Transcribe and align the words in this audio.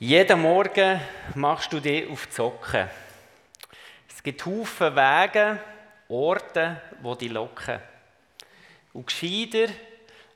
Jeden 0.00 0.42
Morgen 0.42 1.00
machst 1.34 1.72
du 1.72 1.80
dich 1.80 2.08
auf 2.08 2.28
die 2.28 2.32
Socken. 2.32 2.88
Es 4.08 4.22
gibt 4.22 4.46
Haufen 4.46 4.94
Wege, 4.94 5.58
Orte, 6.08 6.80
wo 7.02 7.16
die 7.16 7.26
locken. 7.26 7.80
Und 8.92 9.08
gescheiter 9.08 9.72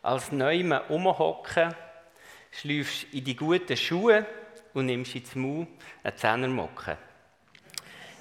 als 0.02 0.32
neuem 0.32 0.72
umhocken, 0.88 1.72
schläufst 2.50 3.04
in 3.12 3.22
die 3.22 3.36
guten 3.36 3.76
Schuhe 3.76 4.26
und 4.74 4.86
nimmst 4.86 5.14
ins 5.14 5.36
Maul 5.36 5.68
einen 6.02 6.16
Zehnermocken. 6.16 6.96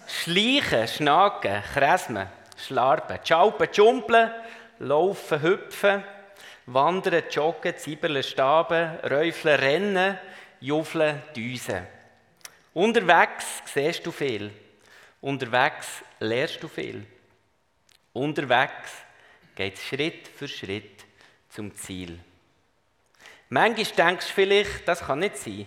Schleichen, 0.05 0.87
schnacken, 0.87 1.63
kresmen, 1.73 2.27
schlarpen, 2.55 3.17
schaupen, 3.23 3.67
jumpeln, 3.73 4.29
laufen, 4.77 5.41
hüpfen, 5.41 6.03
wandern, 6.67 7.23
joggen, 7.31 7.75
zibbeln, 7.75 8.21
staben, 8.21 8.99
räufeln, 8.99 9.59
rennen, 9.59 10.19
Juffeln, 10.61 11.21
Düsen. 11.35 11.87
Unterwegs 12.73 13.63
siehst 13.65 14.05
du 14.05 14.11
viel. 14.11 14.51
Unterwegs 15.19 15.87
lernst 16.19 16.61
du 16.61 16.67
viel. 16.67 17.03
Unterwegs 18.13 18.91
geht 19.55 19.73
es 19.73 19.83
Schritt 19.83 20.27
für 20.27 20.47
Schritt 20.47 21.03
zum 21.49 21.73
Ziel. 21.75 22.19
Manchmal 23.49 24.07
denkst 24.07 24.27
du 24.27 24.33
vielleicht, 24.33 24.87
das 24.87 24.99
kann 24.99 25.19
nicht 25.19 25.37
sein. 25.37 25.65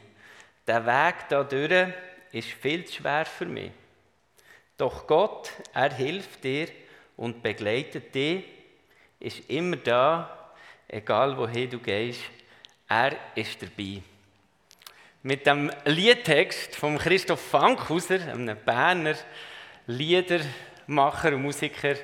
Der 0.65 0.87
Weg 0.87 1.29
da 1.29 1.43
durch 1.43 1.93
ist 2.31 2.49
viel 2.51 2.85
zu 2.85 2.95
schwer 2.95 3.27
für 3.27 3.47
mich. 3.47 3.73
Doch 4.79 5.09
Gott, 5.09 5.51
er 5.73 5.93
hilft 5.93 6.45
dir 6.45 6.69
und 7.17 7.43
begleitet 7.43 8.15
dich, 8.15 8.45
ist 9.19 9.51
immer 9.51 9.77
da, 9.77 10.55
egal 10.87 11.37
wohin 11.37 11.69
du 11.69 11.81
gehst. 11.81 12.23
Er 12.89 13.17
ist 13.35 13.61
dabei. 13.61 14.03
Mit 15.27 15.47
dem 15.47 15.71
Liedtext 15.87 16.77
von 16.77 16.99
Christoph 16.99 17.41
Fankhauser, 17.41 18.17
einem 18.31 18.59
Berner 18.59 19.15
Liedermacher 19.87 21.29
und 21.29 21.41
Musiker, 21.41 21.95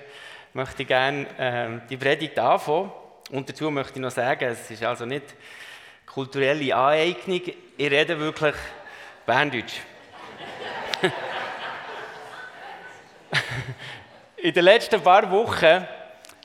möchte 0.54 0.80
ich 0.80 0.88
gerne 0.88 1.27
äh, 1.36 1.86
die 1.90 1.98
Predigt 1.98 2.38
anfangen. 2.38 2.90
Und 3.30 3.46
dazu 3.46 3.70
möchte 3.70 3.96
ich 3.96 4.00
noch 4.00 4.10
sagen, 4.10 4.48
es 4.48 4.70
ist 4.70 4.82
also 4.82 5.04
nicht 5.04 5.34
kulturelle 6.06 6.74
Aneignung, 6.74 7.42
ich 7.77 7.90
rede 7.90 8.18
wirklich 8.18 8.54
Berndeutsch. 9.27 9.80
In 14.38 14.55
den 14.55 14.64
letzten 14.64 15.02
paar 15.02 15.30
Wochen 15.30 15.86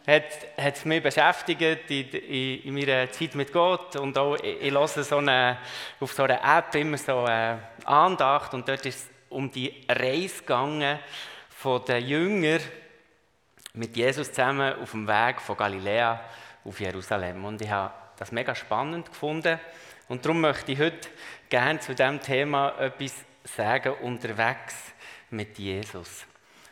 hat, 0.08 0.24
es 0.56 0.86
mich 0.86 1.02
beschäftigt 1.02 1.90
in, 1.90 2.10
in, 2.10 2.62
in, 2.64 2.74
meiner 2.74 3.12
Zeit 3.12 3.36
mit 3.36 3.52
Gott. 3.52 3.96
Und 3.96 4.18
auch 4.18 4.36
ich, 4.36 4.62
ich 4.62 4.72
höre 4.72 4.88
so 4.88 5.18
eine, 5.18 5.58
auf 6.00 6.14
so 6.14 6.24
einer 6.24 6.58
App 6.58 6.76
immer 6.76 6.98
so 6.98 7.20
eine 7.24 7.60
Andacht. 7.86 8.54
Und 8.54 8.68
dort 8.68 8.86
ist 8.86 8.96
es 8.96 9.10
um 9.30 9.52
die 9.52 9.86
Reise 9.90 10.40
gegangen 10.40 11.00
von 11.50 11.84
den 11.86 12.06
Jüngern 12.06 12.62
mit 13.74 13.96
Jesus 13.98 14.32
zusammen 14.32 14.76
auf 14.82 14.92
dem 14.92 15.08
Weg 15.08 15.42
von 15.42 15.58
Galiläa 15.58 16.22
auf 16.64 16.80
Jerusalem. 16.80 17.44
Und 17.44 17.62
ich 17.62 17.70
habe 17.70 17.94
das 18.18 18.32
mega 18.32 18.56
spannend 18.56 19.10
gefunden. 19.10 19.60
Und 20.08 20.24
darum 20.24 20.42
möchte 20.42 20.72
ich 20.72 20.80
heute 20.80 21.10
gerne 21.50 21.80
zu 21.80 21.96
diesem 21.96 22.22
Thema 22.22 22.78
etwas 22.80 23.14
sagen, 23.44 23.94
unterwegs 24.02 24.76
mit 25.30 25.58
Jesus. 25.58 26.26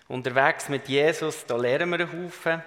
Unterwegs 0.07 0.69
mit 0.69 0.87
Jesus, 0.87 1.45
da 1.45 1.55
lernen 1.55 1.89
wir 1.89 2.01
einen 2.01 2.25
Haufen. 2.25 2.61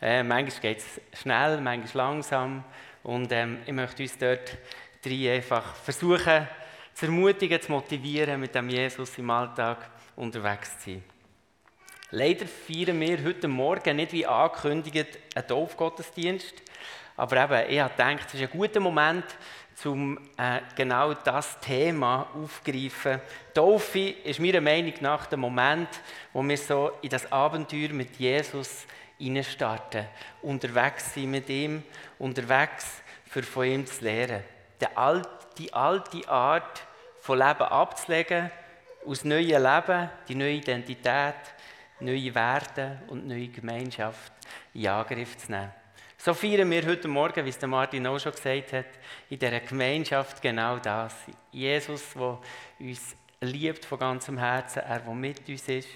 Äh, 0.00 0.22
manchmal 0.22 0.60
geht 0.60 0.78
es 0.78 1.20
schnell, 1.20 1.60
manchmal 1.60 2.06
langsam. 2.06 2.64
Und 3.02 3.32
ähm, 3.32 3.58
ich 3.66 3.72
möchte 3.72 4.02
uns 4.02 4.16
dort 4.18 4.56
drei 5.02 5.34
einfach 5.34 5.74
versuchen 5.74 6.46
zu 6.94 7.06
ermutigen, 7.06 7.60
zu 7.60 7.72
motivieren, 7.72 8.40
mit 8.40 8.54
dem 8.54 8.68
Jesus 8.68 9.18
im 9.18 9.30
Alltag 9.30 9.90
unterwegs 10.16 10.78
zu 10.78 10.90
sein. 10.90 11.04
Leider 12.10 12.46
feiern 12.46 12.98
wir 13.00 13.22
heute 13.22 13.48
Morgen 13.48 13.96
nicht 13.96 14.12
wie 14.12 14.26
angekündigt 14.26 15.18
einen 15.34 15.46
Taufgottesdienst. 15.46 16.54
Aber 17.16 17.36
eben, 17.44 17.70
ich 17.70 17.80
habe 17.80 17.90
gedacht, 17.90 18.28
es 18.28 18.34
ist 18.34 18.42
ein 18.42 18.58
guter 18.58 18.80
Moment, 18.80 19.24
um 19.84 20.18
äh, 20.36 20.60
genau 20.74 21.14
das 21.14 21.58
Thema 21.60 22.28
aufzugreifen. 22.34 23.20
Taufe 23.52 24.10
ist 24.24 24.40
meiner 24.40 24.60
Meinung 24.60 24.94
nach 25.00 25.26
der 25.26 25.38
Moment, 25.38 25.88
wo 26.32 26.42
wir 26.42 26.56
so 26.56 26.92
in 27.02 27.10
das 27.10 27.30
Abenteuer 27.30 27.90
mit 27.90 28.16
Jesus 28.16 28.86
starten, 29.42 30.06
unterwegs 30.42 31.14
sein 31.14 31.30
mit 31.30 31.48
ihm, 31.48 31.82
unterwegs 32.18 33.02
für 33.26 33.42
von 33.42 33.66
ihm 33.66 33.86
zu 33.86 34.04
lernen. 34.04 34.42
Die 34.80 35.72
alte 35.72 36.28
Art 36.28 36.82
von 37.20 37.38
Leben 37.38 37.62
abzulegen, 37.62 38.50
aus 39.04 39.24
neuen 39.24 39.62
Leben, 39.62 40.10
die 40.28 40.34
neue 40.34 40.52
Identität, 40.52 41.34
neue 42.00 42.34
Werte 42.34 43.02
und 43.08 43.26
neue 43.26 43.48
Gemeinschaft 43.48 44.32
in 44.74 44.86
Angriff 44.86 45.36
zu 45.36 45.50
nehmen. 45.50 45.72
So 46.16 46.34
feiern 46.34 46.70
wir 46.70 46.84
heute 46.84 47.06
Morgen, 47.06 47.44
wie 47.44 47.50
es 47.50 47.60
Martin 47.62 48.06
auch 48.06 48.18
schon 48.18 48.32
gesagt 48.32 48.72
hat, 48.72 48.86
in 49.30 49.38
dieser 49.38 49.60
Gemeinschaft 49.60 50.42
genau 50.42 50.78
das. 50.78 51.14
Jesus, 51.52 52.02
der 52.14 52.38
uns 52.80 53.14
liebt 53.40 53.84
von 53.84 53.98
ganzem 53.98 54.36
Herzen, 54.36 54.80
er, 54.80 55.00
der 55.00 55.14
mit 55.14 55.48
uns 55.48 55.68
ist. 55.68 55.88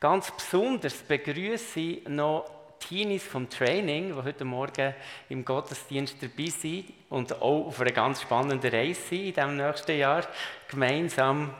Ganz 0.00 0.30
besonders 0.30 0.94
begrüße 0.94 1.78
ich 1.78 2.08
noch 2.08 2.50
Teenies 2.78 3.22
vom 3.22 3.50
Training, 3.50 4.16
die 4.16 4.22
heute 4.22 4.46
Morgen 4.46 4.94
im 5.28 5.44
Gottesdienst 5.44 6.16
dabei 6.22 6.46
sind 6.46 6.90
und 7.10 7.34
auch 7.42 7.66
auf 7.66 7.78
einer 7.82 7.92
ganz 7.92 8.22
spannenden 8.22 8.70
Reise 8.70 8.98
sind 8.98 9.26
in 9.26 9.34
diesem 9.34 9.56
nächsten 9.58 9.98
Jahr 9.98 10.26
gemeinsam. 10.70 11.52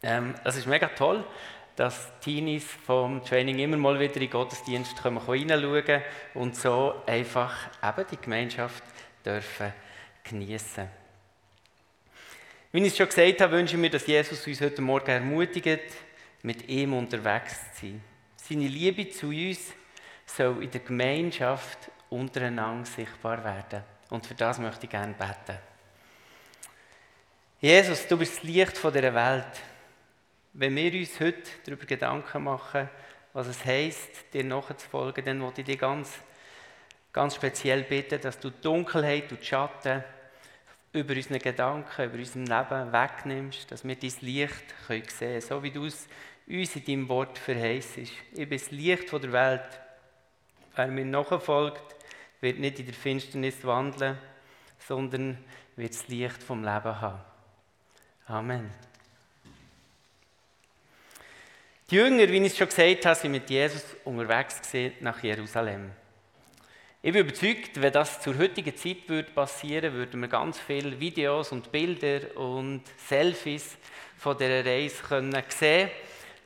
Ähm, 0.00 0.34
ist 0.44 0.68
mega 0.68 0.86
toll, 0.86 1.24
dass 1.74 2.08
Teenies 2.20 2.64
vom 2.64 3.24
Training 3.24 3.58
immer 3.58 3.76
mal 3.76 3.98
wieder 3.98 4.14
in 4.14 4.20
den 4.20 4.30
Gottesdienst 4.30 5.02
kommen, 5.02 5.26
hineinschauen 5.26 6.02
und 6.34 6.54
so 6.54 6.94
einfach 7.04 7.52
eben 7.82 8.06
die 8.12 8.16
Gemeinschaft 8.16 8.84
dürfen 9.24 9.72
genießen. 10.22 10.88
Wie 12.70 12.78
ich 12.78 12.92
es 12.92 12.96
schon 12.96 13.08
gesagt 13.08 13.40
habe, 13.40 13.56
wünsche 13.56 13.74
ich 13.74 13.80
mir, 13.80 13.90
dass 13.90 14.06
Jesus 14.06 14.46
uns 14.46 14.60
heute 14.60 14.82
Morgen 14.82 15.10
ermutigt, 15.10 15.80
mit 16.46 16.68
ihm 16.68 16.92
unterwegs 16.92 17.56
zu 17.74 17.86
sein. 17.86 18.04
Seine 18.36 18.68
Liebe 18.68 19.10
zu 19.10 19.26
uns 19.26 19.74
soll 20.24 20.62
in 20.62 20.70
der 20.70 20.80
Gemeinschaft 20.80 21.90
untereinander 22.08 22.86
sichtbar 22.86 23.42
werden. 23.42 23.82
Und 24.10 24.24
für 24.24 24.34
das 24.34 24.60
möchte 24.60 24.86
ich 24.86 24.90
gerne 24.90 25.12
beten. 25.12 25.58
Jesus, 27.60 28.06
du 28.06 28.16
bist 28.16 28.36
das 28.36 28.42
Licht 28.44 28.76
dieser 28.76 29.14
Welt. 29.14 29.60
Wenn 30.52 30.76
wir 30.76 30.92
uns 30.92 31.18
heute 31.18 31.42
darüber 31.64 31.84
Gedanken 31.84 32.44
machen, 32.44 32.88
was 33.32 33.48
es 33.48 33.64
heisst, 33.64 34.32
dir 34.32 34.44
nachzufolgen, 34.44 35.24
dann 35.24 35.42
wollte 35.42 35.62
ich 35.62 35.66
dich 35.66 35.78
ganz, 35.80 36.12
ganz 37.12 37.34
speziell 37.34 37.82
bitten, 37.82 38.20
dass 38.20 38.38
du 38.38 38.50
die 38.50 38.60
Dunkelheit 38.60 39.32
und 39.32 39.40
die 39.40 39.46
Schatten 39.46 40.04
über 40.92 41.14
unsere 41.14 41.40
Gedanken, 41.40 42.04
über 42.04 42.18
unser 42.18 42.38
Leben 42.38 42.92
wegnimmst, 42.92 43.70
dass 43.70 43.84
wir 43.84 43.96
dein 43.96 44.12
Licht 44.20 44.74
sehen 44.86 45.02
können, 45.18 45.40
so 45.40 45.60
wie 45.60 45.72
du 45.72 45.86
es 45.86 46.06
uns 46.48 46.76
in 46.76 46.84
deinem 46.84 47.08
Wort 47.08 47.38
verheißt. 47.38 47.98
Ich 47.98 48.12
bin 48.32 48.50
das 48.50 48.70
Licht 48.70 49.12
der 49.12 49.32
Welt. 49.32 49.80
Wer 50.74 50.86
mir 50.88 51.04
nachfolgt, 51.04 51.96
wird 52.40 52.58
nicht 52.58 52.78
in 52.78 52.86
der 52.86 52.94
Finsternis 52.94 53.64
wandeln, 53.64 54.18
sondern 54.78 55.38
wird 55.74 55.94
das 55.94 56.06
Licht 56.08 56.42
vom 56.42 56.62
Leben 56.62 57.00
haben. 57.00 57.20
Amen. 58.26 58.70
Die 61.90 61.96
Jünger, 61.96 62.28
wie 62.28 62.38
ich 62.38 62.52
es 62.52 62.58
schon 62.58 62.68
gesagt 62.68 63.06
habe, 63.06 63.14
sind 63.14 63.32
mit 63.32 63.48
Jesus 63.48 63.84
unterwegs 64.04 64.60
nach 65.00 65.22
Jerusalem. 65.22 65.92
Ich 67.00 67.12
bin 67.12 67.22
überzeugt, 67.22 67.80
wenn 67.80 67.92
das 67.92 68.20
zur 68.20 68.36
heutigen 68.36 68.76
Zeit 68.76 69.08
würde 69.08 69.30
passieren 69.30 69.92
würde, 69.92 70.10
würden 70.10 70.20
wir 70.22 70.28
ganz 70.28 70.58
viele 70.58 70.98
Videos 70.98 71.52
und 71.52 71.70
Bilder 71.70 72.36
und 72.36 72.82
Selfies 73.06 73.76
von 74.18 74.36
dieser 74.36 74.64
Reise 74.64 75.02
können 75.04 75.42
sehen 75.48 75.90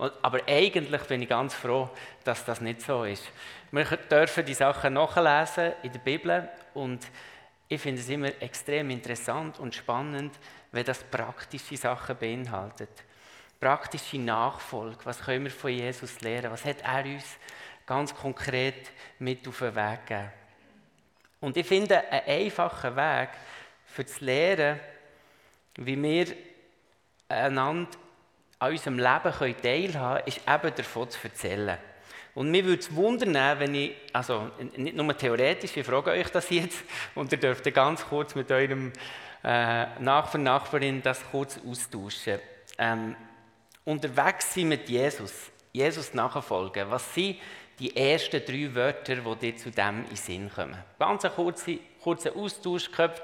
aber 0.00 0.40
eigentlich 0.46 1.02
bin 1.02 1.22
ich 1.22 1.28
ganz 1.28 1.54
froh, 1.54 1.90
dass 2.24 2.44
das 2.44 2.60
nicht 2.60 2.80
so 2.80 3.04
ist. 3.04 3.24
Wir 3.70 3.84
dürfen 3.84 4.44
die 4.44 4.54
Sachen 4.54 4.94
nachlesen 4.94 5.72
in 5.82 5.92
der 5.92 5.98
Bibel 5.98 6.48
und 6.74 7.06
ich 7.68 7.80
finde 7.80 8.00
es 8.00 8.08
immer 8.08 8.28
extrem 8.40 8.90
interessant 8.90 9.58
und 9.60 9.74
spannend, 9.74 10.34
wenn 10.72 10.84
das 10.84 11.04
praktische 11.04 11.76
Sachen 11.76 12.16
beinhaltet. 12.16 12.90
Praktische 13.60 14.18
Nachfolge. 14.18 14.98
Was 15.04 15.20
können 15.20 15.44
wir 15.44 15.50
von 15.50 15.70
Jesus 15.70 16.20
lernen? 16.20 16.50
Was 16.50 16.64
hat 16.64 16.82
er 16.82 17.04
uns 17.04 17.36
ganz 17.86 18.14
konkret 18.14 18.90
mit 19.18 19.46
auf 19.46 19.58
den 19.58 19.76
Weg 19.76 20.06
gegeben? 20.06 20.30
Und 21.40 21.56
ich 21.56 21.66
finde, 21.66 21.98
ein 22.10 22.26
einfacher 22.26 22.96
Weg 22.96 23.30
für 23.84 24.04
das 24.04 24.20
Lehren, 24.20 24.80
wie 25.76 26.00
wir 26.02 26.26
einander 27.28 27.90
an 28.60 28.70
unserem 28.70 28.98
Leben 28.98 29.56
teilhaben 29.62 29.92
können, 29.92 30.26
ist 30.26 30.40
eben 30.46 30.74
davon 30.76 31.10
zu 31.10 31.18
erzählen. 31.24 31.78
Und 32.34 32.50
mir 32.50 32.64
würde 32.64 32.80
es 32.80 32.94
wundern, 32.94 33.58
wenn 33.58 33.74
ich, 33.74 33.92
also 34.12 34.50
nicht 34.76 34.94
nur 34.94 35.16
theoretisch, 35.16 35.76
ich 35.76 35.84
frage 35.84 36.10
euch 36.10 36.28
das 36.28 36.48
jetzt, 36.50 36.84
und 37.14 37.32
ihr 37.32 37.38
dürft 37.38 37.64
ganz 37.74 38.04
kurz 38.04 38.34
mit 38.34 38.50
eurem 38.52 38.92
äh, 39.42 39.86
Nachbar, 39.98 40.40
Nachbarin 40.40 41.02
das 41.02 41.24
kurz 41.30 41.58
austauschen. 41.66 42.38
Ähm, 42.78 43.16
unterwegs 43.84 44.54
sein 44.54 44.68
mit 44.68 44.88
Jesus, 44.88 45.50
Jesus 45.72 46.14
nachfolgen. 46.14 46.90
Was 46.90 47.14
sind 47.14 47.38
die 47.78 47.96
ersten 47.96 48.44
drei 48.44 48.74
Wörter, 48.74 49.16
die 49.16 49.36
dir 49.36 49.56
zu 49.56 49.70
dem 49.70 50.00
in 50.00 50.06
den 50.06 50.16
Sinn 50.16 50.50
kommen? 50.54 50.76
Ganz 50.98 51.24
ein 51.24 51.32
kurzer, 51.32 51.72
kurzer 52.02 52.36
Austausch, 52.36 52.92
Köpfe 52.92 53.22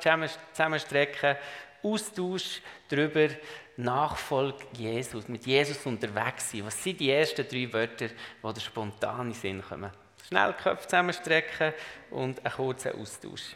zusammenstrecken, 0.53 1.37
Austausch 1.83 2.63
darüber, 2.89 3.29
Nachfolge 3.77 4.65
Jesus, 4.73 5.29
mit 5.29 5.47
Jesus 5.47 5.85
unterwegs 5.85 6.51
sein. 6.51 6.65
Was 6.65 6.83
sind 6.83 7.01
die 7.01 7.11
ersten 7.11 7.47
drei 7.47 7.73
Wörter, 7.73 8.09
die 8.09 8.53
dir 8.55 8.61
spontan 8.61 9.27
in 9.27 9.33
den 9.33 9.35
Sinn 9.35 9.63
kommen? 9.63 9.91
Schnell 10.27 10.55
Köpfe 10.55 10.89
zusammenstrecken 10.89 11.73
und 12.11 12.45
einen 12.45 12.55
kurzen 12.55 13.01
Austausch. 13.01 13.55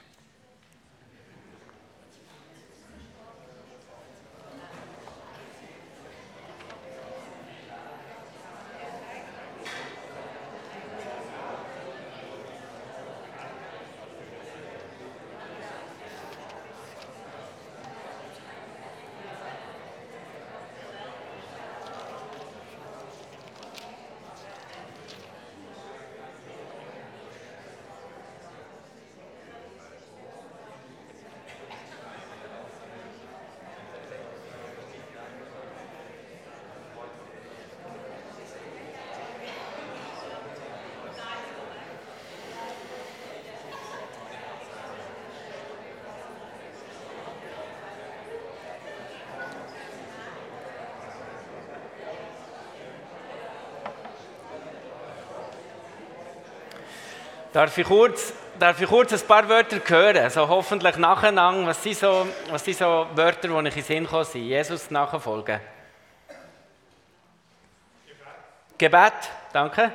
Darf 57.60 57.76
ich 57.76 57.86
kurz, 57.86 58.32
darf 58.58 58.80
ich 58.80 58.88
kurz 58.88 59.12
ein 59.12 59.20
paar 59.28 59.46
Wörter 59.46 59.82
hören? 59.86 60.30
So 60.30 60.48
hoffentlich 60.48 60.96
nacheinander. 60.96 61.66
Was 61.66 61.82
sind 61.82 61.94
so, 61.94 62.26
was 62.48 62.64
sind 62.64 62.78
so 62.78 63.06
Wörter, 63.12 63.48
die 63.48 63.68
ich 63.68 63.76
in 63.76 63.82
Sinn 63.82 64.06
komme? 64.06 64.26
Jesus 64.32 64.90
nachfolgen. 64.90 65.60
Gebet. 68.78 69.12
Gebet, 69.12 69.30
danke. 69.52 69.92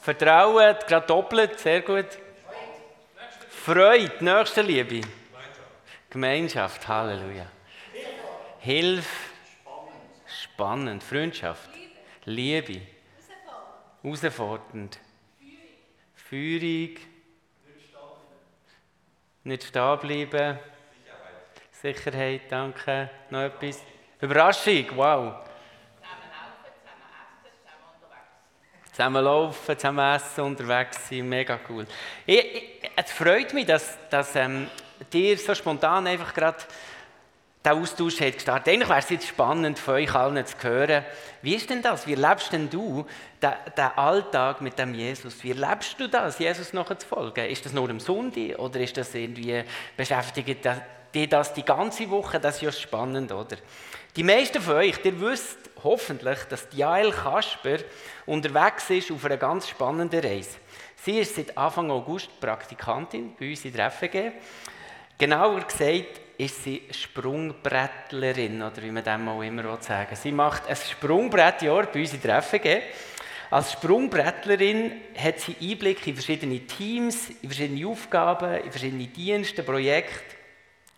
Vertrauen, 0.00 0.76
gerade 0.86 1.06
doppelt, 1.06 1.60
sehr 1.60 1.82
gut. 1.82 2.06
Freude, 3.50 4.24
Nächstenliebe. 4.24 5.02
Gemeinschaft, 6.08 6.88
Halleluja. 6.88 7.44
Hilfe, 8.60 9.28
spannend. 10.26 11.02
Freundschaft, 11.04 11.68
Liebe, 12.24 12.80
herausfordernd. 14.02 14.98
Führung. 16.28 16.96
Nicht 19.44 19.62
stehen 19.62 19.98
bleiben. 19.98 20.58
Sicherheit. 21.70 21.72
Sicherheit, 21.72 22.42
danke. 22.50 23.10
Noch 23.30 23.40
etwas? 23.40 23.82
Überraschung, 24.20 24.84
wow. 24.94 25.36
Zusammen 28.92 29.24
laufen, 29.24 29.78
zusammen 29.78 30.14
essen, 30.16 30.40
unterwegs 30.44 31.08
sein, 31.08 31.26
mega 31.26 31.58
cool. 31.68 31.86
Ich, 32.26 32.38
ich, 32.38 32.90
es 32.94 33.12
freut 33.12 33.54
mich, 33.54 33.64
dass, 33.64 33.96
dass 34.10 34.36
ähm, 34.36 34.68
dir 35.10 35.38
so 35.38 35.54
spontan 35.54 36.08
einfach 36.08 36.34
gerade 36.34 36.58
der 37.68 37.76
Austausch 37.76 38.20
hat 38.20 38.34
gestartet. 38.34 38.72
Eigentlich 38.72 38.88
wäre 38.88 38.98
es 38.98 39.10
jetzt 39.10 39.26
spannend 39.26 39.78
für 39.78 39.92
euch 39.92 40.14
allen 40.14 40.44
zu 40.46 40.56
hören, 40.62 41.04
wie 41.42 41.54
ist 41.54 41.68
denn 41.68 41.82
das? 41.82 42.06
Wie 42.06 42.14
lebst 42.14 42.52
denn 42.52 42.70
du 42.70 43.04
den, 43.42 43.52
den 43.76 43.84
Alltag 43.96 44.60
mit 44.62 44.78
dem 44.78 44.94
Jesus? 44.94 45.42
Wie 45.44 45.52
lebst 45.52 46.00
du 46.00 46.08
das, 46.08 46.38
Jesus 46.38 46.72
nachzufolgen? 46.72 47.46
Ist 47.46 47.66
das 47.66 47.74
nur 47.74 47.90
am 47.90 48.00
Sonntag 48.00 48.58
oder 48.58 48.80
ist 48.80 48.96
das 48.96 49.14
irgendwie 49.14 49.62
beschäftigt 49.96 50.64
dich 51.14 51.28
das 51.28 51.52
die 51.52 51.64
ganze 51.64 52.08
Woche? 52.10 52.40
Das 52.40 52.56
ist 52.56 52.62
ja 52.62 52.72
spannend, 52.72 53.32
oder? 53.32 53.56
Die 54.16 54.22
meisten 54.22 54.62
von 54.62 54.76
euch, 54.76 55.04
ihr 55.04 55.20
wisst 55.20 55.58
hoffentlich, 55.84 56.38
dass 56.48 56.68
Jael 56.72 57.10
Kasper 57.12 57.78
unterwegs 58.24 58.88
ist 58.88 59.12
auf 59.12 59.24
einer 59.26 59.36
ganz 59.36 59.68
spannenden 59.68 60.20
Reise. 60.20 60.56
Sie 61.04 61.18
ist 61.18 61.36
seit 61.36 61.56
Anfang 61.56 61.90
August 61.90 62.28
Praktikantin 62.40 63.36
bei 63.38 63.50
uns 63.50 63.64
in 63.64 63.74
der 63.74 63.90
FG. 63.90 64.32
Genauer 65.18 65.60
gesagt 65.60 66.27
ist 66.38 66.62
sie 66.62 66.82
Sprungbrettlerin, 66.90 68.62
oder 68.62 68.80
wie 68.80 68.92
man 68.92 69.02
dem 69.02 69.28
auch 69.28 69.42
immer 69.42 69.76
sagen 69.82 70.14
Sie 70.14 70.30
macht 70.30 70.68
ein 70.68 70.76
Sprungbrettjahr 70.76 71.86
bei 71.86 72.00
uns 72.00 72.14
in 72.14 72.20
FG. 72.20 72.80
Als 73.50 73.72
Sprungbrettlerin 73.72 74.92
hat 75.16 75.40
sie 75.40 75.56
Einblick 75.60 76.06
in 76.06 76.14
verschiedene 76.14 76.60
Teams, 76.60 77.30
in 77.42 77.48
verschiedene 77.48 77.86
Aufgaben, 77.88 78.62
in 78.62 78.70
verschiedene 78.70 79.06
Dienste, 79.06 79.64
Projekte 79.64 80.36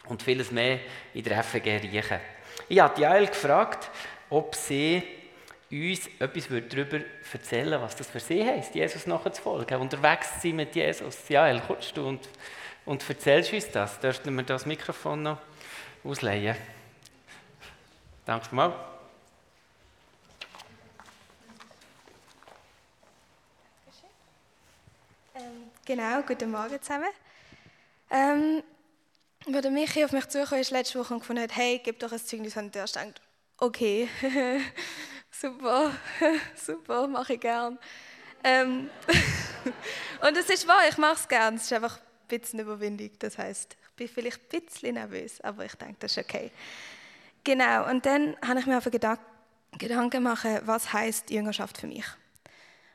und 0.08 0.22
vieles 0.22 0.50
mehr 0.50 0.80
in 1.14 1.24
der 1.24 1.42
FG. 1.42 1.80
Ich 2.68 2.80
habe 2.80 3.00
Jael 3.00 3.26
gefragt, 3.26 3.90
ob 4.28 4.54
sie 4.54 5.02
uns 5.70 6.10
etwas 6.18 6.48
darüber 6.68 7.00
erzählen 7.32 7.70
würde, 7.70 7.82
was 7.82 7.96
das 7.96 8.08
für 8.08 8.20
sie 8.20 8.44
heisst, 8.44 8.74
Jesus 8.74 9.06
nachzufolgen, 9.06 9.80
unterwegs 9.80 10.34
zu 10.34 10.48
sein 10.48 10.56
mit 10.56 10.74
Jesus. 10.74 11.28
Jael, 11.28 11.62
kommst 11.66 11.96
du 11.96 12.08
und 12.08 12.28
und 12.84 13.08
erzählst 13.08 13.52
uns 13.52 13.70
das. 13.70 14.00
Dürften 14.00 14.34
wir 14.34 14.42
das 14.42 14.66
Mikrofon 14.66 15.22
noch 15.22 15.38
ausleihen? 16.04 16.56
Danke 18.24 18.54
mal. 18.54 18.72
Ähm, 25.34 25.70
genau, 25.84 26.22
guten 26.22 26.50
Morgen 26.50 26.80
zusammen. 26.80 27.10
Ähm, 28.10 28.62
wo 29.46 29.60
der 29.60 29.70
Michi 29.70 30.04
auf 30.04 30.12
mich 30.12 30.28
zukam, 30.28 30.58
ist 30.58 30.70
letzte 30.70 30.98
Woche 30.98 31.14
und 31.14 31.20
gefunden 31.20 31.42
hat, 31.42 31.56
hey, 31.56 31.80
gib 31.82 31.98
doch 32.00 32.12
ein 32.12 32.18
Zeugnis 32.18 32.56
an 32.56 32.70
der 32.70 32.84
denkt, 32.86 33.20
okay, 33.58 34.08
super, 35.30 35.92
super, 36.54 37.06
mache 37.06 37.34
ich 37.34 37.40
gern. 37.40 37.78
Ähm, 38.42 38.90
und 40.26 40.36
es 40.36 40.48
ist 40.50 40.66
wahr, 40.66 40.88
ich 40.88 40.98
mache 40.98 41.14
es 41.14 41.28
gern. 41.28 41.54
Es 41.54 41.64
ist 41.64 41.72
einfach 41.72 41.98
bisschen 42.38 42.60
überwindig. 42.60 43.20
Das 43.20 43.36
heißt, 43.36 43.76
ich 43.82 43.96
bin 43.96 44.08
vielleicht 44.08 44.40
ein 44.52 44.60
bisschen 44.60 44.94
nervös, 44.94 45.40
aber 45.42 45.64
ich 45.66 45.74
denke, 45.74 45.96
das 46.00 46.16
ist 46.16 46.24
okay. 46.24 46.50
Genau, 47.44 47.88
und 47.88 48.06
dann 48.06 48.36
habe 48.46 48.60
ich 48.60 48.66
mir 48.66 48.78
auf 48.78 48.88
Gedanken 49.78 50.10
gemacht, 50.10 50.46
was 50.64 50.92
heißt 50.92 51.30
Jüngerschaft 51.30 51.78
für 51.78 51.86
mich? 51.86 52.06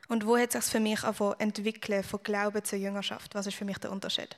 Und 0.08 0.26
wo 0.26 0.38
hat 0.38 0.52
sich 0.52 0.64
für 0.64 0.80
mich 0.80 1.00
entwickelt 1.38 2.06
von 2.06 2.22
Glauben 2.22 2.64
zur 2.64 2.78
Jüngerschaft? 2.78 3.34
Was 3.34 3.46
ist 3.46 3.56
für 3.56 3.64
mich 3.64 3.78
der 3.78 3.90
Unterschied? 3.90 4.36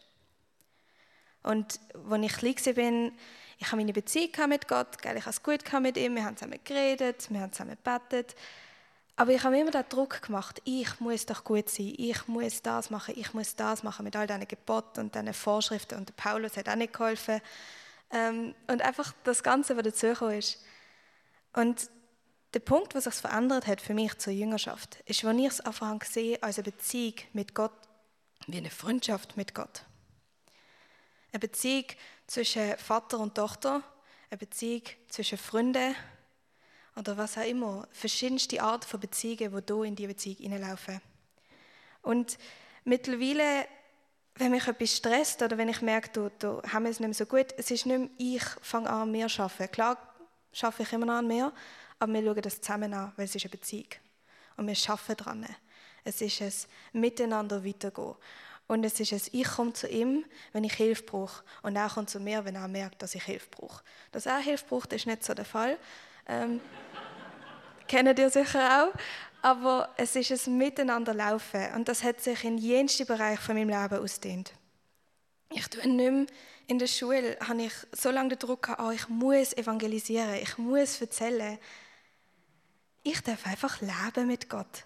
Und 1.42 1.78
als 2.10 2.22
ich 2.22 2.32
klein 2.32 2.74
bin, 2.74 3.12
ich 3.58 3.66
habe 3.66 3.76
meine 3.76 3.92
Beziehung 3.92 4.48
mit 4.48 4.68
Gott, 4.68 4.96
ich 5.02 5.08
habe 5.08 5.30
es 5.30 5.42
gut 5.42 5.60
mit 5.80 5.96
ihm, 5.96 6.14
wir 6.14 6.24
haben 6.24 6.36
zusammen 6.36 6.60
geredet, 6.64 7.26
wir 7.30 7.40
haben 7.40 7.52
zusammen 7.52 7.76
gebetet. 7.82 8.34
Aber 9.18 9.32
ich 9.32 9.42
habe 9.42 9.58
immer 9.58 9.72
den 9.72 9.84
Druck 9.88 10.22
gemacht, 10.22 10.62
ich 10.62 11.00
muss 11.00 11.26
doch 11.26 11.42
gut 11.42 11.68
sein, 11.68 11.92
ich 11.98 12.28
muss 12.28 12.62
das 12.62 12.88
machen, 12.88 13.14
ich 13.16 13.34
muss 13.34 13.56
das 13.56 13.82
machen 13.82 14.04
mit 14.04 14.14
all 14.14 14.28
diesen 14.28 14.46
Geboten 14.46 15.00
und 15.00 15.14
diesen 15.16 15.34
Vorschriften. 15.34 15.98
Und 15.98 16.14
Paulus 16.14 16.56
hat 16.56 16.68
auch 16.68 16.76
nicht 16.76 16.92
geholfen. 16.92 17.40
Ähm, 18.12 18.54
und 18.68 18.80
einfach 18.80 19.12
das 19.24 19.42
Ganze, 19.42 19.76
was 19.76 19.82
dazugekommen 19.82 20.38
ist. 20.38 20.62
Und 21.52 21.90
der 22.54 22.60
Punkt, 22.60 22.94
was 22.94 23.04
sich 23.04 23.14
verändert 23.14 23.66
hat 23.66 23.80
für 23.80 23.92
mich 23.92 24.16
zur 24.18 24.32
Jüngerschaft, 24.32 25.00
ist, 25.04 25.24
als 25.24 25.36
ich 25.36 25.46
es 25.46 25.60
einfach 25.62 25.98
gesehen 25.98 26.40
als 26.40 26.58
eine 26.58 26.70
Beziehung 26.70 27.14
mit 27.32 27.56
Gott, 27.56 27.72
wie 28.46 28.58
eine 28.58 28.70
Freundschaft 28.70 29.36
mit 29.36 29.52
Gott. 29.52 29.82
Eine 31.32 31.40
Beziehung 31.40 31.86
zwischen 32.28 32.78
Vater 32.78 33.18
und 33.18 33.34
Tochter, 33.34 33.82
eine 34.30 34.38
Beziehung 34.38 34.82
zwischen 35.08 35.38
Freunden, 35.38 35.96
oder 36.98 37.16
was 37.16 37.38
auch 37.38 37.46
immer, 37.46 37.86
verschiedenste 37.92 38.60
Arten 38.62 38.86
von 38.86 39.00
Beziehungen, 39.00 39.64
die 39.64 39.72
hier 39.72 39.84
in 39.84 39.96
diese 39.96 40.08
Beziehung 40.08 40.36
hineinlaufen. 40.36 41.00
Und 42.02 42.38
mittlerweile, 42.84 43.66
wenn 44.34 44.50
mich 44.50 44.66
etwas 44.66 44.96
stresst 44.96 45.42
oder 45.42 45.56
wenn 45.58 45.68
ich 45.68 45.80
merke, 45.80 46.10
da, 46.12 46.30
da 46.38 46.72
haben 46.72 46.84
wir 46.84 46.90
es 46.90 47.00
nicht 47.00 47.08
mehr 47.08 47.14
so 47.14 47.26
gut, 47.26 47.46
es 47.56 47.70
ist 47.70 47.86
nicht 47.86 47.98
mehr, 47.98 48.08
ich 48.18 48.44
fange 48.62 48.90
an, 48.90 49.10
mehr 49.10 49.28
zu 49.28 49.42
arbeiten. 49.42 49.70
Klar 49.70 49.96
schaffe 50.52 50.82
ich 50.82 50.92
immer 50.92 51.06
noch 51.06 51.14
an 51.14 51.26
mehr, 51.26 51.52
aber 51.98 52.12
wir 52.12 52.22
schauen 52.22 52.42
das 52.42 52.60
zusammen 52.60 52.94
an, 52.94 53.12
weil 53.16 53.26
es 53.26 53.34
ist 53.34 53.44
eine 53.44 53.50
Beziehung. 53.50 53.88
Und 54.56 54.66
wir 54.66 54.76
arbeiten 54.90 55.16
daran. 55.16 55.46
Es 56.04 56.20
ist 56.20 56.40
ein 56.40 57.00
Miteinander 57.00 57.64
weitergehen. 57.64 58.14
Und 58.66 58.84
es 58.84 59.00
ist 59.00 59.12
es, 59.12 59.32
ich 59.32 59.48
komme 59.48 59.72
zu 59.72 59.88
ihm, 59.88 60.24
wenn 60.52 60.64
ich 60.64 60.74
Hilfe 60.74 61.02
brauche. 61.02 61.42
Und 61.62 61.76
er 61.76 61.88
kommt 61.88 62.10
zu 62.10 62.20
mir, 62.20 62.44
wenn 62.44 62.54
er 62.54 62.68
merkt, 62.68 63.02
dass 63.02 63.14
ich 63.14 63.22
Hilfe 63.22 63.48
brauche. 63.50 63.82
Dass 64.12 64.26
er 64.26 64.38
Hilfe 64.38 64.64
braucht, 64.68 64.92
ist 64.92 65.06
nicht 65.06 65.24
so 65.24 65.32
der 65.32 65.46
Fall. 65.46 65.78
Ähm, 66.28 66.60
kennt 67.86 68.18
ihr 68.18 68.30
sicher 68.30 68.84
auch. 68.84 68.98
Aber 69.40 69.88
es 69.96 70.16
ist 70.16 70.46
ein 70.46 70.58
Miteinander 70.58 71.14
laufen. 71.14 71.74
Und 71.74 71.88
das 71.88 72.02
hat 72.02 72.20
sich 72.20 72.44
in 72.44 72.58
jensten 72.58 73.06
Bereich 73.06 73.38
von 73.40 73.56
meinem 73.56 73.68
Leben 73.68 74.02
ausgedehnt. 74.02 74.52
Ich 75.50 75.68
tue 75.68 75.88
nicht 75.88 76.10
mehr 76.12 76.26
in 76.68 76.78
der 76.78 76.86
Schule 76.86 77.36
habe 77.40 77.62
ich 77.62 77.72
so 77.92 78.10
lange 78.10 78.28
den 78.28 78.38
Druck 78.38 78.64
gehabt, 78.64 78.82
oh, 78.82 78.90
ich 78.90 79.08
muss 79.08 79.54
evangelisieren, 79.54 80.34
ich 80.34 80.58
muss 80.58 81.00
erzählen. 81.00 81.58
Ich 83.02 83.22
darf 83.22 83.46
einfach 83.46 83.80
leben 83.80 84.26
mit 84.26 84.50
Gott. 84.50 84.84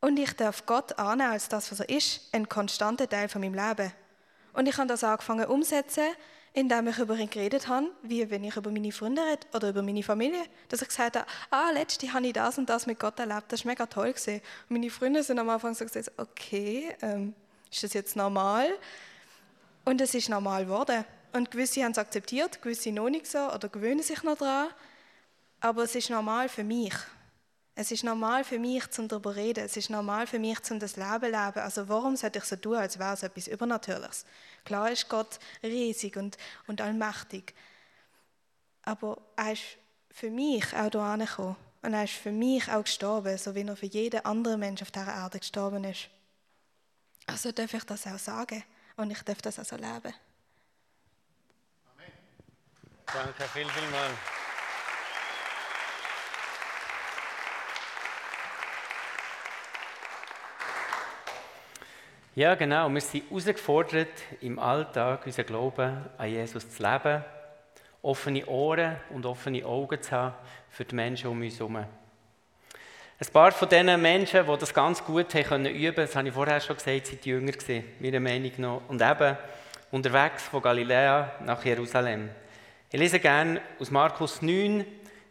Und 0.00 0.16
ich 0.16 0.32
darf 0.34 0.64
Gott 0.64 0.96
annehmen 0.96 1.32
als 1.32 1.48
das, 1.48 1.72
was 1.72 1.80
er 1.80 1.88
ist, 1.88 2.32
ein 2.32 2.48
konstanter 2.48 3.08
Teil 3.08 3.28
von 3.28 3.40
meinem 3.40 3.54
Leben. 3.54 3.92
Und 4.52 4.68
ich 4.68 4.76
habe 4.76 4.86
das 4.86 5.02
angefangen 5.02 5.46
umsetzen, 5.46 6.04
indem 6.54 6.86
ich 6.86 6.98
über 6.98 7.16
ihn 7.16 7.28
geredet 7.28 7.66
habe, 7.66 7.90
wie 8.02 8.30
wenn 8.30 8.44
ich 8.44 8.56
über 8.56 8.70
meine 8.70 8.92
Freunde 8.92 9.22
rede 9.22 9.46
oder 9.52 9.70
über 9.70 9.82
meine 9.82 10.04
Familie. 10.04 10.44
Dass 10.68 10.82
ich 10.82 10.88
gesagt 10.88 11.16
habe, 11.16 11.26
ah, 11.50 11.70
letztens 11.72 12.14
habe 12.14 12.26
ich 12.26 12.32
das 12.32 12.56
und 12.58 12.68
das 12.70 12.86
mit 12.86 13.00
Gott 13.00 13.18
erlebt, 13.18 13.50
das 13.52 13.64
war 13.64 13.72
mega 13.72 13.86
toll. 13.86 14.12
Gewesen. 14.12 14.40
Und 14.68 14.78
meine 14.78 14.88
Freunde 14.88 15.22
sind 15.24 15.38
am 15.40 15.50
Anfang 15.50 15.74
so 15.74 15.84
gesagt, 15.84 16.12
okay, 16.16 16.94
ähm, 17.02 17.34
ist 17.70 17.82
das 17.82 17.92
jetzt 17.92 18.14
normal? 18.14 18.68
Und 19.84 20.00
es 20.00 20.14
ist 20.14 20.28
normal 20.28 20.64
geworden. 20.66 21.04
Und 21.32 21.50
gewisse 21.50 21.82
haben 21.82 21.90
es 21.90 21.98
akzeptiert, 21.98 22.62
gewisse 22.62 22.92
noch 22.92 23.10
nicht 23.10 23.26
so 23.26 23.38
oder 23.38 23.68
gewöhnen 23.68 24.02
sich 24.02 24.22
noch 24.22 24.38
daran. 24.38 24.68
Aber 25.58 25.82
es 25.82 25.94
ist 25.96 26.08
normal 26.08 26.48
für 26.48 26.62
mich. 26.62 26.94
Es 27.76 27.90
ist 27.90 28.04
normal 28.04 28.44
für 28.44 28.58
mich, 28.58 28.88
zum 28.90 29.08
darüber 29.08 29.34
reden. 29.34 29.64
Es 29.64 29.76
ist 29.76 29.90
normal 29.90 30.28
für 30.28 30.38
mich, 30.38 30.62
zum 30.62 30.78
das 30.78 30.96
Leben 30.96 31.24
leben. 31.24 31.58
Also 31.58 31.88
warum 31.88 32.14
sollte 32.16 32.38
ich 32.38 32.44
so 32.44 32.54
tun, 32.54 32.76
als 32.76 32.98
wäre 32.98 33.14
es 33.14 33.24
etwas 33.24 33.48
Übernatürliches? 33.48 34.24
Klar 34.64 34.92
ist 34.92 35.08
Gott 35.08 35.40
riesig 35.62 36.16
und, 36.16 36.38
und 36.68 36.80
allmächtig. 36.80 37.52
Aber 38.82 39.20
er 39.34 39.52
ist 39.52 39.62
für 40.10 40.30
mich 40.30 40.64
auch 40.72 40.90
hierher 40.90 41.18
gekommen. 41.18 41.56
Und 41.82 41.94
er 41.94 42.04
ist 42.04 42.14
für 42.14 42.32
mich 42.32 42.70
auch 42.70 42.84
gestorben, 42.84 43.36
so 43.36 43.54
wie 43.54 43.62
er 43.62 43.76
für 43.76 43.86
jeden 43.86 44.24
anderen 44.24 44.60
Mensch 44.60 44.80
auf 44.80 44.92
dieser 44.92 45.12
Erde 45.12 45.40
gestorben 45.40 45.82
ist. 45.84 46.08
Also 47.26 47.50
darf 47.50 47.74
ich 47.74 47.84
das 47.84 48.06
auch 48.06 48.18
sagen. 48.18 48.62
Und 48.96 49.10
ich 49.10 49.22
darf 49.22 49.42
das 49.42 49.58
auch 49.58 49.64
so 49.64 49.74
leben. 49.74 50.14
Amen. 51.92 52.12
Danke, 53.06 53.42
viel, 53.52 53.68
viel 53.68 54.43
Ja, 62.36 62.56
genau. 62.56 62.88
Wir 62.92 63.00
sind 63.00 63.30
herausgefordert, 63.30 64.08
im 64.40 64.58
Alltag 64.58 65.24
unseren 65.24 65.46
Glauben 65.46 66.04
an 66.18 66.28
Jesus 66.28 66.68
zu 66.68 66.82
leben, 66.82 67.22
offene 68.02 68.44
Ohren 68.46 68.96
und 69.10 69.24
offene 69.24 69.64
Augen 69.64 70.02
zu 70.02 70.10
haben 70.10 70.34
für 70.68 70.84
die 70.84 70.96
Menschen 70.96 71.30
um 71.30 71.40
uns 71.40 71.60
herum. 71.60 71.76
Ein 71.76 73.32
paar 73.32 73.52
von 73.52 73.68
diesen 73.68 74.02
Menschen, 74.02 74.44
die 74.44 74.58
das 74.58 74.74
ganz 74.74 75.04
gut 75.04 75.32
haben 75.32 75.44
können 75.44 75.76
üben, 75.76 75.94
das 75.94 76.16
habe 76.16 76.26
ich 76.26 76.34
vorher 76.34 76.60
schon 76.60 76.74
gesagt, 76.74 77.06
sind 77.06 77.24
jünger 77.24 77.52
gewesen, 77.52 77.84
meiner 78.00 78.18
Meinung 78.18 78.52
nach. 78.56 78.80
Und 78.88 79.00
eben 79.00 79.38
unterwegs 79.92 80.42
von 80.42 80.60
Galiläa 80.60 81.34
nach 81.44 81.64
Jerusalem. 81.64 82.30
Ich 82.90 82.98
lese 82.98 83.20
gerne 83.20 83.60
aus 83.78 83.92
Markus 83.92 84.42
9, 84.42 84.84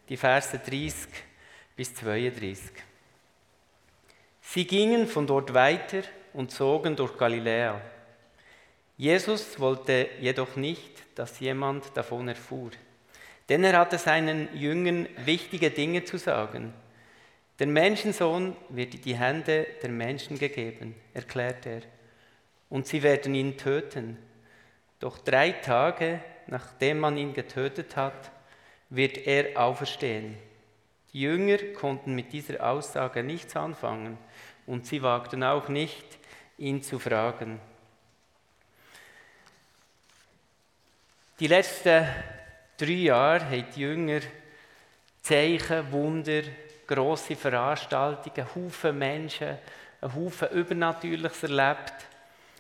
die 0.08 0.16
Verse 0.16 0.58
30 0.58 1.10
bis 1.76 1.94
32. 1.96 2.72
Sie 4.40 4.66
gingen 4.66 5.06
von 5.06 5.28
dort 5.28 5.54
weiter 5.54 6.04
und 6.34 6.52
zogen 6.52 6.96
durch 6.96 7.18
Galiläa. 7.18 7.80
Jesus 8.98 9.60
wollte 9.60 10.10
jedoch 10.20 10.56
nicht, 10.56 11.04
dass 11.16 11.40
jemand 11.40 11.96
davon 11.96 12.28
erfuhr, 12.28 12.72
denn 13.50 13.64
er 13.64 13.78
hatte 13.78 13.98
seinen 13.98 14.56
Jüngern 14.56 15.08
wichtige 15.26 15.72
Dinge 15.72 16.04
zu 16.04 16.18
sagen. 16.18 16.74
Der 17.60 17.68
Menschensohn 17.68 18.56
wird 18.70 18.96
in 18.96 19.02
die 19.02 19.18
Hände 19.18 19.68
der 19.82 19.90
Menschen 19.90 20.40
gegeben, 20.40 20.96
erklärt 21.14 21.66
er, 21.66 21.82
und 22.70 22.88
sie 22.88 23.04
werden 23.04 23.36
ihn 23.36 23.58
töten. 23.58 24.18
Doch 25.00 25.18
drei 25.20 25.52
Tage, 25.52 26.20
nachdem 26.48 27.00
man 27.00 27.18
ihn 27.18 27.34
getötet 27.34 27.96
hat, 27.96 28.32
wird 28.90 29.18
er 29.18 29.60
auferstehen. 29.62 30.36
Die 31.14 31.22
Jünger 31.22 31.58
konnten 31.76 32.16
mit 32.16 32.34
dieser 32.34 32.68
Aussage 32.68 33.24
nichts 33.24 33.56
anfangen 33.56 34.18
und 34.66 34.88
sie 34.88 35.04
wagten 35.04 35.44
auch 35.44 35.70
nicht, 35.70 36.06
ihn 36.64 36.82
zu 36.82 36.98
fragen. 36.98 37.60
Die 41.40 41.48
letzten 41.48 42.08
drei 42.78 42.92
Jahre 42.92 43.46
haben 43.46 43.66
die 43.76 43.82
Jünger 43.82 44.22
Zeichen, 45.22 45.92
Wunder, 45.92 46.44
grosse 46.88 47.36
Veranstaltungen, 47.36 48.48
Haufen 48.56 48.98
Menschen, 48.98 49.58
ein 50.02 50.16
Haufen 50.16 50.50
Übernatürliches 50.50 51.44
erlebt. 51.44 51.94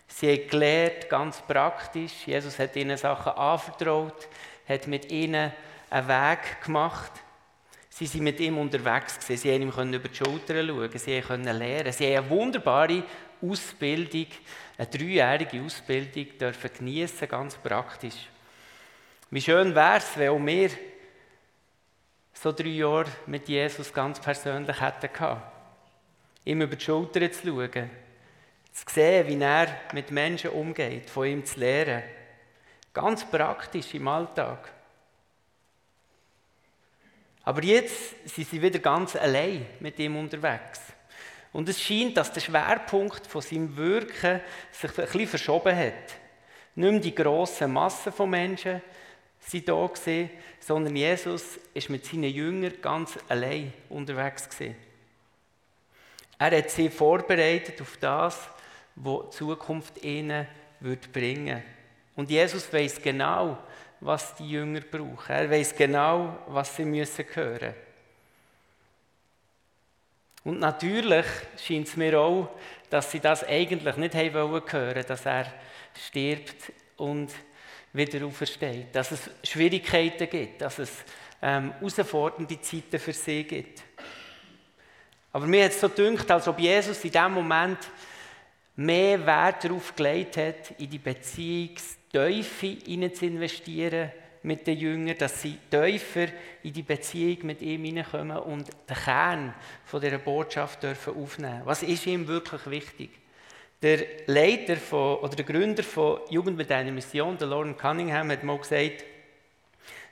Sie 0.07 0.31
haben 0.31 0.50
gelernt, 0.50 1.10
ganz 1.10 1.41
praktisch. 1.41 2.27
Jesus 2.27 2.60
hat 2.60 2.75
ihnen 2.75 2.98
Sachen 2.98 3.33
anvertraut, 3.33 4.27
hat 4.67 4.88
mit 4.88 5.12
ihnen 5.12 5.51
einen 5.89 6.07
Weg 6.07 6.62
gemacht. 6.63 7.12
Sie 7.89 8.12
waren 8.13 8.24
mit 8.24 8.39
ihm 8.39 8.57
unterwegs. 8.57 9.19
Gewesen. 9.19 9.38
Sie 9.38 9.69
konnten 9.69 9.93
ihm 9.93 10.00
über 10.00 10.10
die 10.10 10.15
Schulter 10.15 10.65
schauen, 10.65 10.89
sie 10.98 11.22
konnten 11.22 11.57
lernen. 11.57 11.93
Sie 11.93 12.17
haben 12.17 12.25
eine 12.25 12.29
wunderbare 12.29 13.03
Ausbildung, 13.43 14.27
eine 14.77 14.88
dreijährige 14.88 15.62
Ausbildung 15.62 16.38
dürfen 16.38 16.69
geniessen, 16.77 17.27
ganz 17.27 17.55
praktisch. 17.55 18.29
Wie 19.29 19.41
schön 19.41 19.73
wäre 19.75 19.97
es, 19.97 20.17
wenn 20.17 20.29
auch 20.29 20.45
wir 20.45 20.69
so 22.33 22.51
drei 22.51 22.69
Jahre 22.69 23.09
mit 23.25 23.47
Jesus 23.47 23.93
ganz 23.93 24.19
persönlich 24.19 24.79
hätten 24.79 25.12
gehabt. 25.12 25.51
Ihm 26.45 26.62
über 26.62 26.75
die 26.75 26.83
Schulter 26.83 27.31
zu 27.31 27.47
schauen, 27.47 27.89
zu 28.73 28.83
sehen, 28.89 29.27
wie 29.27 29.41
er 29.41 29.67
mit 29.93 30.12
Menschen 30.12 30.51
umgeht, 30.51 31.09
von 31.09 31.27
ihm 31.27 31.45
zu 31.45 31.59
lernen. 31.59 32.03
Ganz 32.93 33.25
praktisch 33.25 33.93
im 33.93 34.07
Alltag. 34.07 34.71
Aber 37.43 37.63
jetzt 37.63 38.27
sind 38.27 38.47
sie 38.47 38.62
wieder 38.62 38.79
ganz 38.79 39.15
allein 39.15 39.65
mit 39.79 40.00
ihm 40.00 40.15
unterwegs. 40.15 40.81
Und 41.53 41.69
es 41.69 41.79
scheint, 41.79 42.17
dass 42.17 42.33
der 42.33 42.41
Schwerpunkt 42.41 43.27
von 43.27 43.41
seinem 43.41 43.77
Wirken 43.77 44.41
sich 44.72 44.89
ein 44.89 45.05
bisschen 45.05 45.27
verschoben 45.27 45.75
hat. 45.75 45.93
Nicht 46.75 46.91
mehr 46.91 47.00
die 47.00 47.15
grossen 47.15 47.72
Massen 47.72 48.12
von 48.12 48.29
Menschen 48.29 48.81
sind 49.39 49.69
da 49.69 49.86
gewesen, 49.86 50.31
sondern 50.60 50.95
Jesus 50.95 51.60
ist 51.74 51.89
mit 51.89 52.05
seinen 52.05 52.24
Jüngern 52.24 52.74
ganz 52.81 53.17
allein 53.29 53.72
unterwegs 53.89 54.50
gewesen. 54.50 54.75
Er 56.39 56.57
hat 56.57 56.72
sie 56.72 56.89
vorbereitet 56.89 57.79
auf 57.81 57.98
das, 57.98 58.50
was 58.95 59.29
die 59.29 59.38
Zukunft 59.38 60.03
ihnen 60.03 60.48
wird 60.79 61.12
bringen. 61.13 61.62
Und 62.15 62.29
Jesus 62.29 62.72
weiß 62.74 63.01
genau, 63.01 63.57
was 64.00 64.36
die 64.36 64.50
Jünger 64.50 64.81
brauchen. 64.81 65.31
Er 65.31 65.50
weiß 65.50 65.75
genau, 65.75 66.39
was 66.48 66.75
sie 66.75 66.86
müssen 66.86 67.25
hören. 67.33 67.74
Und 70.43 70.59
natürlich 70.59 71.25
scheint 71.65 71.88
es 71.88 71.95
mir 71.95 72.19
auch, 72.19 72.50
dass 72.89 73.12
sie 73.12 73.19
das 73.19 73.45
eigentlich 73.45 73.95
nicht 73.95 74.15
haben 74.15 74.33
wollen 74.33 74.63
hören, 74.69 75.05
dass 75.07 75.25
er 75.25 75.45
stirbt 76.07 76.73
und 76.97 77.31
wieder 77.93 78.25
aufersteht. 78.25 78.88
Dass 78.93 79.12
es 79.12 79.29
Schwierigkeiten 79.43 80.29
gibt, 80.29 80.62
dass 80.62 80.79
es 80.79 80.91
ähm, 81.41 81.73
herausfordernde 81.79 82.59
Zeiten 82.62 83.00
für 83.00 83.13
sie 83.13 83.43
gibt. 83.43 83.81
Aber 85.31 85.47
mir 85.47 85.65
hat 85.65 85.71
es 85.71 85.81
so 85.81 85.89
gedacht, 85.89 86.29
als 86.29 86.47
ob 86.47 86.59
Jesus 86.59 87.03
in 87.03 87.12
diesem 87.12 87.33
Moment 87.33 87.79
mehr 88.75 89.25
Wert 89.25 89.63
darauf 89.63 89.95
gelegt 89.95 90.38
hat, 90.38 90.71
in 90.77 90.89
die 90.89 91.00
Beziehungsteufel 91.00 93.13
zu 93.13 93.25
investieren 93.25 94.12
mit 94.43 94.67
den 94.67 94.77
Jüngern, 94.77 95.17
dass 95.17 95.41
sie 95.41 95.57
tiefer 95.69 96.27
in 96.63 96.73
die 96.73 96.83
Beziehung 96.83 97.45
mit 97.45 97.62
ihm 97.62 97.83
hineinkommen 97.85 98.38
und 98.38 98.69
den 98.89 98.95
Kern 98.95 99.53
von 99.85 100.01
dieser 100.01 100.17
Botschaft 100.17 100.83
dürfen 100.83 101.15
aufnehmen. 101.15 101.62
Was 101.63 101.81
ist 101.81 102.05
ihm 102.05 102.27
wirklich 102.27 102.65
wichtig? 102.67 103.09
Der 103.81 104.00
Leiter 104.27 104.75
von, 104.75 105.17
oder 105.17 105.35
der 105.35 105.45
Gründer 105.45 105.83
von 105.83 106.19
Jugend 106.29 106.57
mit 106.57 106.71
einer 106.71 106.91
Mission, 106.91 107.38
der 107.38 107.47
Lauren 107.47 107.77
Cunningham, 107.77 108.31
hat 108.31 108.43
mal 108.43 108.57
gesagt, 108.57 109.03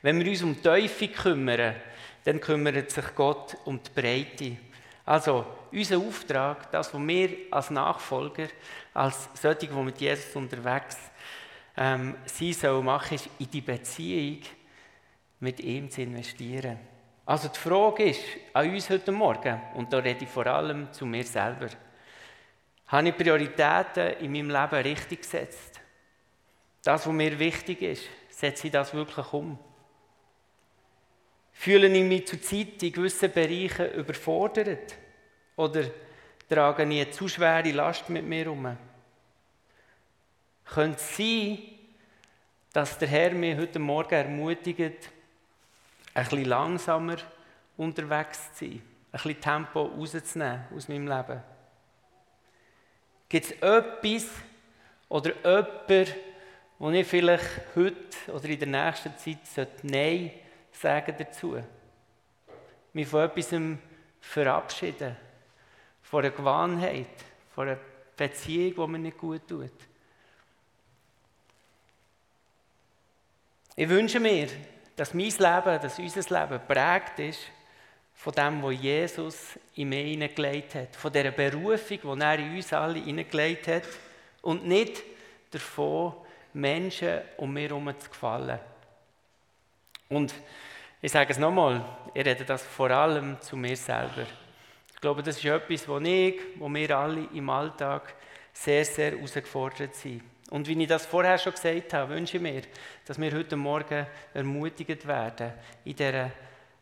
wenn 0.01 0.19
wir 0.19 0.29
uns 0.29 0.43
um 0.43 0.55
die 0.55 0.61
Teufel 0.61 1.09
kümmern, 1.09 1.75
dann 2.23 2.39
kümmert 2.39 2.89
sich 2.91 3.15
Gott 3.15 3.57
um 3.65 3.79
die 3.81 4.01
Breite. 4.01 4.57
Also, 5.05 5.45
unser 5.71 5.97
Auftrag, 5.97 6.71
das, 6.71 6.93
was 6.93 7.01
wir 7.01 7.29
als 7.49 7.69
Nachfolger, 7.69 8.47
als 8.93 9.29
solche, 9.33 9.67
die 9.67 9.73
mit 9.73 9.99
Jesus 9.99 10.35
unterwegs 10.35 10.95
sind, 10.95 11.10
ähm, 11.77 12.15
sie 12.25 12.53
soll 12.53 12.81
machen, 12.83 13.15
ist 13.15 13.29
in 13.39 13.49
die 13.49 13.61
Beziehung 13.61 14.41
mit 15.39 15.59
ihm 15.59 15.89
zu 15.89 16.01
investieren. 16.01 16.79
Also 17.25 17.47
die 17.47 17.59
Frage 17.59 18.03
ist 18.09 18.21
an 18.53 18.69
uns 18.69 18.89
heute 18.89 19.11
Morgen, 19.11 19.61
und 19.75 19.91
da 19.91 19.99
rede 19.99 20.25
ich 20.25 20.29
vor 20.29 20.47
allem 20.47 20.91
zu 20.91 21.05
mir 21.05 21.23
selber, 21.23 21.69
Habe 22.87 23.07
ich 23.07 23.17
Prioritäten 23.17 24.19
in 24.19 24.31
meinem 24.33 24.49
Leben 24.49 24.83
richtig 24.83 25.21
gesetzt? 25.21 25.79
Das, 26.83 27.07
was 27.07 27.13
mir 27.13 27.39
wichtig 27.39 27.81
ist, 27.81 28.03
setze 28.29 28.67
ich 28.67 28.73
das 28.73 28.93
wirklich 28.93 29.31
um? 29.31 29.57
Fühle 31.53 31.87
ich 31.87 32.03
mich 32.03 32.27
zurzeit 32.27 32.83
in 32.83 32.91
gewissen 32.91 33.31
Bereichen 33.31 33.93
überfordert? 33.93 34.95
Oder 35.55 35.83
trage 36.49 36.83
ich 36.83 36.89
eine 36.89 37.11
zu 37.11 37.29
schwere 37.29 37.71
Last 37.71 38.09
mit 38.09 38.25
mir 38.25 38.43
herum? 38.43 38.75
Könnte 40.73 40.99
es 40.99 41.17
sein, 41.17 41.57
dass 42.71 42.97
der 42.97 43.09
Herr 43.09 43.31
mich 43.31 43.57
heute 43.57 43.77
Morgen 43.77 44.13
ermutigt, 44.13 45.09
ein 46.13 46.23
bisschen 46.23 46.45
langsamer 46.45 47.17
unterwegs 47.75 48.53
zu 48.53 48.65
sein, 48.65 48.71
ein 48.71 48.81
bisschen 49.11 49.41
Tempo 49.41 49.81
rauszunehmen 49.81 50.63
aus 50.73 50.87
meinem 50.87 51.09
Leben? 51.09 51.43
Gibt 53.27 53.45
es 53.47 53.51
etwas 53.51 54.29
oder 55.09 55.33
jemanden, 55.43 56.13
wo 56.79 56.89
ich 56.89 57.05
vielleicht 57.05 57.75
heute 57.75 58.31
oder 58.33 58.45
in 58.45 58.59
der 58.59 58.67
nächsten 58.69 59.17
Zeit 59.17 59.83
Nein 59.83 60.31
sagen 60.71 61.15
dazu? 61.19 61.61
Mich 62.93 63.09
von 63.09 63.23
etwas 63.25 63.53
verabschieden, 64.21 65.17
von 66.01 66.23
einer 66.23 66.33
Gewohnheit, 66.33 67.07
von 67.53 67.67
einer 67.67 67.79
Beziehung, 68.15 68.73
die 68.73 68.91
mir 68.93 68.99
nicht 68.99 69.17
gut 69.17 69.45
tut. 69.45 69.90
Ich 73.81 73.89
wünsche 73.89 74.19
mir, 74.19 74.47
dass 74.95 75.11
mein 75.11 75.25
Leben, 75.25 75.81
dass 75.81 75.97
unser 75.97 76.39
Leben 76.39 76.61
prägt 76.67 77.17
ist 77.17 77.39
von 78.13 78.31
dem, 78.31 78.61
was 78.61 78.79
Jesus 78.79 79.59
in 79.73 79.89
mir 79.89 80.03
hineingelegt 80.03 80.75
hat, 80.75 80.95
von 80.95 81.11
dieser 81.11 81.31
Berufung, 81.31 81.97
die 81.99 82.21
er 82.21 82.37
in 82.37 82.57
uns 82.57 82.71
alle 82.73 82.99
hineingelegt 82.99 83.67
hat 83.67 83.81
und 84.43 84.67
nicht 84.67 85.01
davon, 85.49 86.13
Menschen 86.53 87.21
um 87.37 87.51
mich 87.51 87.69
herum 87.69 87.91
zu 87.97 88.07
gefallen. 88.07 88.59
Und 90.09 90.31
ich 91.01 91.11
sage 91.11 91.31
es 91.31 91.39
nochmal, 91.39 91.83
ich 92.13 92.23
rede 92.23 92.45
das 92.45 92.61
vor 92.61 92.91
allem 92.91 93.41
zu 93.41 93.57
mir 93.57 93.75
selber. 93.75 94.27
Ich 94.93 95.01
glaube, 95.01 95.23
das 95.23 95.37
ist 95.37 95.45
etwas, 95.45 95.87
wo 95.87 95.97
ich, 95.97 96.39
wo 96.59 96.71
wir 96.71 96.95
alle 96.95 97.27
im 97.33 97.49
Alltag 97.49 98.13
sehr, 98.53 98.85
sehr 98.85 99.13
herausgefordert 99.13 99.95
sind. 99.95 100.21
Und 100.51 100.67
wie 100.67 100.81
ich 100.81 100.87
das 100.87 101.05
vorher 101.05 101.37
schon 101.37 101.53
gesagt 101.53 101.93
habe, 101.93 102.13
wünsche 102.13 102.35
ich 102.35 102.43
mir, 102.43 102.63
dass 103.05 103.19
wir 103.19 103.31
heute 103.31 103.55
Morgen 103.55 104.05
ermutigt 104.33 105.07
werden 105.07 105.53
in 105.85 105.95
dieser 105.95 106.29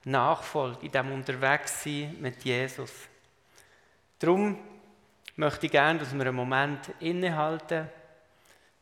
Nachfolge, 0.06 0.88
in 0.88 0.92
diesem 0.92 1.12
Unterwegssein 1.12 2.18
mit 2.20 2.44
Jesus. 2.44 2.92
Darum 4.18 4.58
möchte 5.36 5.68
ich 5.68 5.72
gerne, 5.72 6.00
dass 6.00 6.16
wir 6.16 6.22
einen 6.22 6.36
Moment 6.36 6.80
innehalten, 7.00 7.88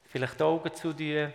vielleicht 0.05 0.39
die 0.39 0.43
Augen 0.43 0.73
zu 0.73 0.93
tun. 0.93 1.33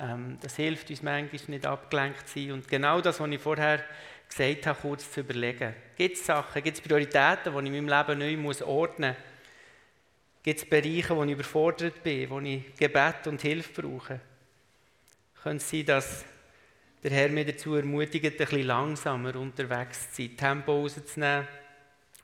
Ähm, 0.00 0.38
das 0.40 0.56
hilft 0.56 0.88
uns 0.88 1.02
manchmal 1.02 1.40
nicht 1.48 1.66
abgelenkt 1.66 2.26
zu 2.26 2.38
sein. 2.38 2.52
Und 2.52 2.68
genau 2.68 3.02
das, 3.02 3.20
was 3.20 3.28
ich 3.28 3.40
vorher 3.40 3.84
gesagt 4.26 4.66
habe, 4.66 4.80
kurz 4.80 5.12
zu 5.12 5.20
überlegen. 5.20 5.74
Gibt 5.94 6.16
es 6.16 6.24
Sachen, 6.24 6.62
gibt 6.62 6.78
es 6.78 6.82
Prioritäten, 6.82 7.52
die 7.52 7.70
ich 7.70 7.76
in 7.76 7.84
meinem 7.84 8.18
Leben 8.18 8.40
neu 8.48 8.64
ordnen 8.64 9.10
muss? 9.10 9.31
Gibt 10.42 10.60
es 10.60 10.68
Bereiche, 10.68 11.14
wo 11.16 11.22
ich 11.22 11.30
überfordert 11.30 12.02
bin, 12.02 12.28
wo 12.28 12.40
ich 12.40 12.74
Gebet 12.74 13.26
und 13.26 13.40
Hilfe 13.40 13.80
brauche? 13.80 14.20
Könnte 15.42 15.62
es 15.62 15.70
sein, 15.70 15.86
dass 15.86 16.24
der 17.02 17.10
Herr 17.12 17.28
mich 17.28 17.46
dazu 17.46 17.74
ermutigt, 17.76 18.24
ein 18.24 18.36
bisschen 18.36 18.66
langsamer 18.66 19.36
unterwegs 19.36 20.12
zu 20.12 20.22
sein, 20.22 20.36
Tempo 20.36 20.80
rauszunehmen? 20.80 21.46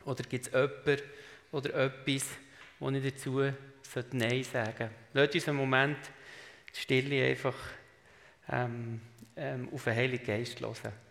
Oder 0.04 0.22
gibt 0.24 0.46
es 0.46 0.52
jemanden 0.52 1.02
oder 1.52 1.74
etwas, 1.74 2.26
wo 2.78 2.90
ich 2.90 3.02
dazu 3.02 3.52
Nein 4.12 4.44
sagen 4.44 4.76
sollte? 4.78 4.90
Lasst 5.12 5.34
uns 5.34 5.48
einen 5.48 5.56
Moment 5.56 5.98
die 6.74 6.80
Stille 6.80 7.24
einfach 7.24 7.56
ähm, 8.50 9.00
ähm, 9.36 9.68
auf 9.72 9.84
den 9.84 9.94
Heiligen 9.94 10.24
Geist 10.24 10.60
hören. 10.60 11.07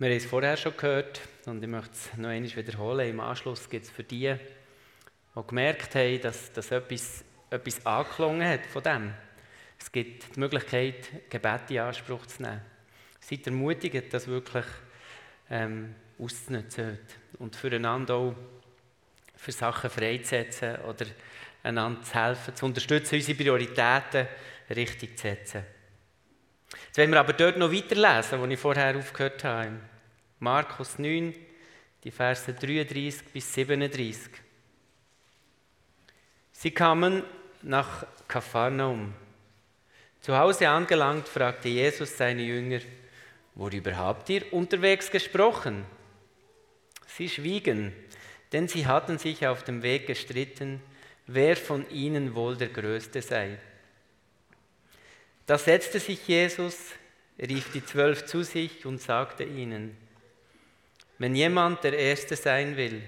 Wir 0.00 0.10
haben 0.10 0.16
es 0.16 0.26
vorher 0.26 0.56
schon 0.56 0.76
gehört 0.76 1.20
und 1.46 1.60
ich 1.60 1.68
möchte 1.68 1.90
es 1.90 2.16
noch 2.16 2.28
einmal 2.28 2.54
wiederholen. 2.54 3.08
Im 3.08 3.18
Anschluss 3.18 3.68
gibt 3.68 3.86
es 3.86 3.90
für 3.90 4.04
die, 4.04 4.32
die 5.34 5.46
gemerkt 5.48 5.92
haben, 5.96 6.20
dass, 6.20 6.52
dass 6.52 6.70
etwas, 6.70 7.24
etwas 7.50 7.84
angeklungen 7.84 8.48
hat 8.48 8.64
von 8.66 8.84
dem. 8.84 9.12
Es 9.76 9.90
gibt 9.90 10.36
die 10.36 10.38
Möglichkeit, 10.38 11.28
Gebete 11.28 11.74
in 11.74 11.80
Anspruch 11.80 12.26
zu 12.26 12.42
nehmen. 12.42 12.60
Seid 13.18 13.44
ermutigt, 13.48 14.14
das 14.14 14.28
wirklich 14.28 14.66
ähm, 15.50 15.96
auszunutzen 16.16 17.00
und 17.40 17.56
füreinander 17.56 18.14
auch 18.14 18.36
für 19.34 19.50
Sachen 19.50 19.90
freizusetzen 19.90 20.76
oder 20.76 21.06
einander 21.64 22.02
zu 22.02 22.14
helfen, 22.14 22.54
zu 22.54 22.66
unterstützen, 22.66 23.16
unsere 23.16 23.36
Prioritäten 23.36 24.28
richtig 24.70 25.18
zu 25.18 25.22
setzen. 25.22 25.77
Jetzt 26.70 26.98
wollen 26.98 27.10
wir 27.10 27.20
aber 27.20 27.32
dort 27.32 27.56
noch 27.56 27.72
weiterlesen, 27.72 28.40
wo 28.40 28.46
ich 28.46 28.58
vorher 28.58 28.96
aufgehört 28.96 29.42
habe. 29.44 29.80
Markus 30.38 30.98
9, 30.98 31.34
die 32.04 32.10
Verse 32.10 32.52
33 32.52 33.24
bis 33.32 33.52
37. 33.54 34.30
Sie 36.52 36.70
kamen 36.70 37.22
nach 37.62 38.06
Kapharnaum. 38.26 39.14
Zu 40.20 40.36
Hause 40.36 40.68
angelangt, 40.68 41.28
fragte 41.28 41.68
Jesus 41.68 42.16
seine 42.16 42.42
Jünger, 42.42 42.80
worüber 43.54 43.96
habt 43.96 44.28
ihr 44.30 44.52
unterwegs 44.52 45.10
gesprochen? 45.10 45.84
Sie 47.06 47.28
schwiegen, 47.28 47.92
denn 48.52 48.68
sie 48.68 48.86
hatten 48.86 49.18
sich 49.18 49.46
auf 49.46 49.64
dem 49.64 49.82
Weg 49.82 50.06
gestritten, 50.06 50.80
wer 51.26 51.56
von 51.56 51.88
ihnen 51.90 52.34
wohl 52.34 52.56
der 52.56 52.68
Größte 52.68 53.22
sei. 53.22 53.58
Da 55.48 55.56
setzte 55.56 55.98
sich 55.98 56.28
Jesus, 56.28 56.76
rief 57.38 57.72
die 57.72 57.82
Zwölf 57.82 58.26
zu 58.26 58.42
sich 58.42 58.84
und 58.84 59.00
sagte 59.00 59.44
ihnen, 59.44 59.96
wenn 61.16 61.34
jemand 61.34 61.82
der 61.84 61.98
Erste 61.98 62.36
sein 62.36 62.76
will, 62.76 63.00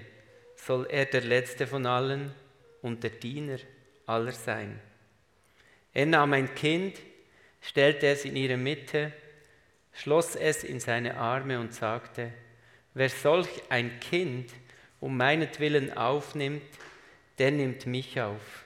soll 0.55 0.87
er 0.89 1.05
der 1.05 1.21
Letzte 1.21 1.67
von 1.67 1.85
allen 1.85 2.33
und 2.81 3.03
der 3.03 3.11
Diener 3.11 3.59
aller 4.07 4.31
sein. 4.31 4.79
Er 5.93 6.07
nahm 6.07 6.33
ein 6.33 6.55
Kind, 6.55 6.97
stellte 7.61 8.07
es 8.07 8.25
in 8.25 8.35
ihre 8.35 8.57
Mitte, 8.57 9.13
schloss 9.93 10.35
es 10.35 10.63
in 10.63 10.79
seine 10.79 11.17
Arme 11.17 11.59
und 11.59 11.75
sagte, 11.75 12.33
wer 12.95 13.09
solch 13.09 13.49
ein 13.69 13.99
Kind 13.99 14.49
um 14.99 15.15
meinetwillen 15.15 15.95
aufnimmt, 15.95 16.63
der 17.37 17.51
nimmt 17.51 17.85
mich 17.85 18.19
auf. 18.19 18.65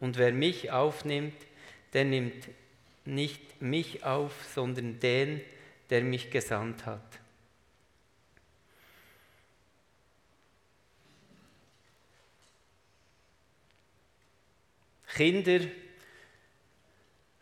Und 0.00 0.18
wer 0.18 0.32
mich 0.32 0.70
aufnimmt, 0.70 1.32
der 1.94 2.04
nimmt 2.04 2.46
nicht 3.06 3.62
mich 3.62 4.04
auf, 4.04 4.32
sondern 4.54 4.98
den, 5.00 5.40
der 5.90 6.02
mich 6.02 6.30
gesandt 6.30 6.86
hat. 6.86 7.20
Kinder 15.16 15.60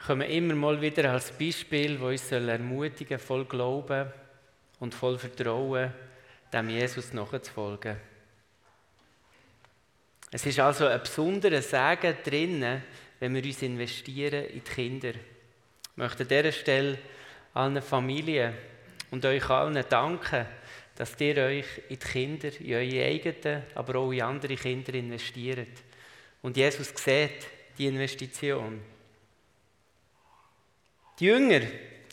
kommen 0.06 0.30
immer 0.30 0.54
mal 0.54 0.80
wieder 0.80 1.10
als 1.10 1.32
Beispiel, 1.32 1.98
wo 1.98 2.06
uns 2.06 2.30
ermutigen 2.30 3.18
voll 3.18 3.44
Glauben 3.46 4.12
und 4.78 4.94
voll 4.94 5.18
Vertrauen, 5.18 5.92
dem 6.52 6.68
Jesus 6.68 7.12
nachzufolgen. 7.12 7.96
Es 10.30 10.46
ist 10.46 10.60
also 10.60 10.86
ein 10.86 11.00
besonderer 11.00 11.62
Segen 11.62 12.16
drin, 12.24 12.82
wenn 13.18 13.34
wir 13.34 13.44
uns 13.44 13.62
investieren 13.62 14.44
in 14.44 14.62
die 14.64 14.70
Kinder. 14.70 15.12
Ich 15.94 15.98
möchte 15.98 16.24
an 16.24 16.28
dieser 16.28 16.50
Stelle 16.50 16.98
allen 17.54 17.80
Familien 17.80 18.52
und 19.12 19.24
euch 19.24 19.48
allen 19.48 19.84
danken, 19.88 20.44
dass 20.96 21.20
ihr 21.20 21.36
euch 21.36 21.66
in 21.88 21.98
die 22.00 22.04
Kinder, 22.04 22.50
in 22.60 22.74
eure 22.74 23.04
eigenen, 23.06 23.62
aber 23.76 24.00
auch 24.00 24.10
in 24.10 24.22
andere 24.22 24.56
Kinder 24.56 24.92
investiert. 24.94 25.68
Und 26.42 26.56
Jesus 26.56 26.92
sieht, 26.96 27.46
die 27.78 27.86
Investition. 27.86 28.80
Die 31.20 31.26
Jünger, 31.26 31.60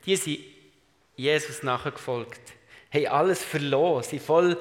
die 0.06 0.16
sind 0.16 0.40
Jesus 1.16 1.64
nachgefolgt, 1.64 2.54
haben 2.94 3.08
alles 3.08 3.44
verloren, 3.44 4.04
sind 4.04 4.22
voll, 4.22 4.60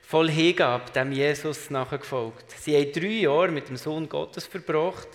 voll 0.00 0.30
Hingabe 0.30 0.90
dem 0.90 1.12
Jesus 1.12 1.68
nachgefolgt. 1.68 2.50
Sie 2.50 2.74
haben 2.74 2.92
drei 2.92 3.08
Jahre 3.08 3.48
mit 3.48 3.68
dem 3.68 3.76
Sohn 3.76 4.08
Gottes 4.08 4.46
verbracht 4.46 5.08